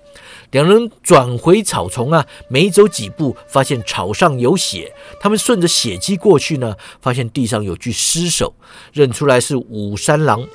[0.51, 4.93] 两人转回草丛啊，没走几步，发现草上有血。
[5.21, 8.55] 他们顺着血迹过去呢，发现地上有具尸首，
[8.93, 10.47] 认出来是武三郎。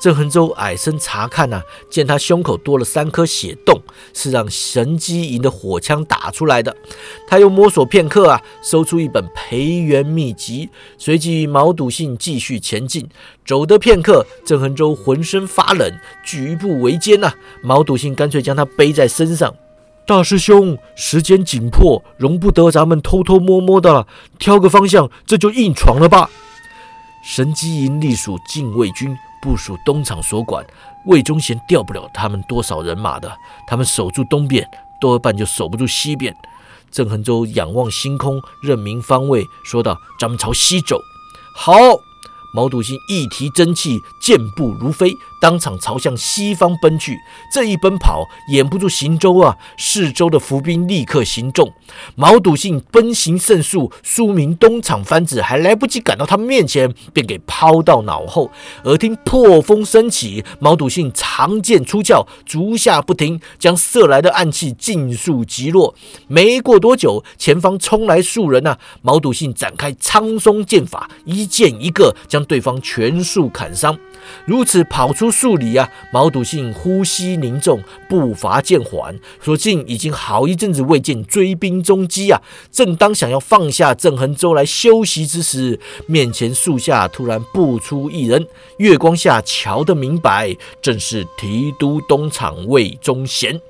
[0.00, 3.78] 郑恒洲矮身查看呐，见他胸口多了三颗血洞，
[4.14, 6.74] 是让神机营的火枪打出来的。
[7.28, 13.06] 他又摸索片刻啊，搜出一本培元秘籍，随即毛笃信继续前进。
[13.44, 15.92] 走得片刻，郑恒洲浑身发冷，
[16.24, 17.34] 举步维艰呐。
[17.62, 19.54] 毛笃信干脆将他背在身上。
[20.06, 24.06] 大师兄，时间紧迫，容不得咱们偷偷摸摸的了，
[24.38, 26.30] 挑个方向，这就硬闯了吧。
[27.22, 30.64] 神机营隶属禁卫军，部署东厂所管，
[31.06, 33.32] 魏忠贤调不了他们多少人马的，
[33.66, 34.68] 他们守住东边，
[35.00, 36.34] 多半就守不住西边。
[36.90, 40.98] 郑恒洲仰望星空，认明方位，说道：“咱们朝西走。”
[41.56, 41.74] 好。
[42.52, 47.18] 毛笃信一提真气，健步如飞，当场朝向西方奔去。
[47.50, 49.56] 这一奔跑，掩不住行舟啊！
[49.78, 51.72] 四周的伏兵立刻行动。
[52.14, 58.50] 毛笃信奔行甚速，苏明东厂番子还来不及赶到他们面前，便给抛到脑后。
[58.84, 65.94] 耳听破风升起，毛笃信长剑出鞘，足下不停，将射来的暗器尽数击落。
[66.28, 68.78] 没过多久，前方冲来数人啊！
[69.00, 72.40] 毛笃信展开苍松剑法，一剑一个将。
[72.50, 73.96] 对方全数砍伤，
[74.44, 75.88] 如此跑出数里啊！
[76.12, 79.18] 毛笃信呼吸凝重，步伐渐缓。
[79.42, 82.40] 所幸已经好一阵子未见追兵踪迹啊！
[82.70, 88.46] 正当想要放下郑恒州来休息之时，面前树下突然步出一人，
[88.78, 93.60] 月光下瞧得明白，正是提督东厂魏忠贤。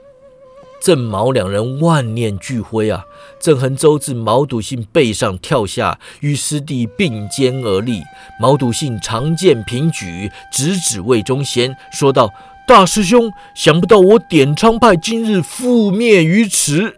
[0.81, 3.05] 郑毛两人万念俱灰啊！
[3.39, 8.03] 郑恒洲自毛笃信背上跳下，与师弟并肩而立。
[8.41, 12.31] 毛笃信长剑平举，直指魏忠贤，说道
[12.67, 16.97] ：“大师兄，想不到我点苍派今日覆灭于此。”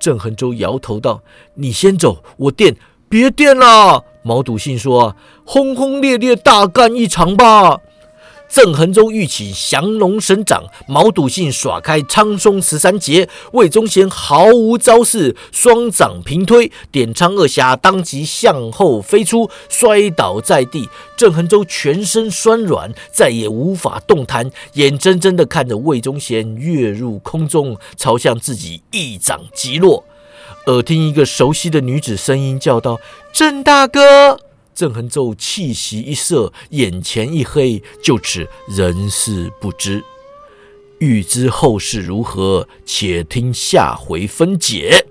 [0.00, 1.22] 郑恒洲摇头道
[1.54, 2.76] ：“你先走，我垫。”
[3.08, 4.04] 别垫了。
[4.22, 7.78] 毛笃信说：“轰轰烈烈大干一场吧。”
[8.50, 20.88] 郑恒洲欲起降龙神掌，毛笃信耍开苍松十三节，魏忠贤毫无招式，双掌平推，点苍二侠当即向后飞出，摔倒在地。
[21.16, 30.04] 郑恒洲全身酸软，再也无法动弹，眼睁睁地看着魏忠贤跃入空中，朝向自己一掌击落。
[30.66, 32.98] 耳听一个熟悉的女子声音叫道
[33.32, 34.40] ：“郑大哥。”
[34.80, 40.02] 郑恒洲气息一射，眼前一黑，就此人事不知。
[41.00, 45.04] 欲知后事如何，且听下回分解。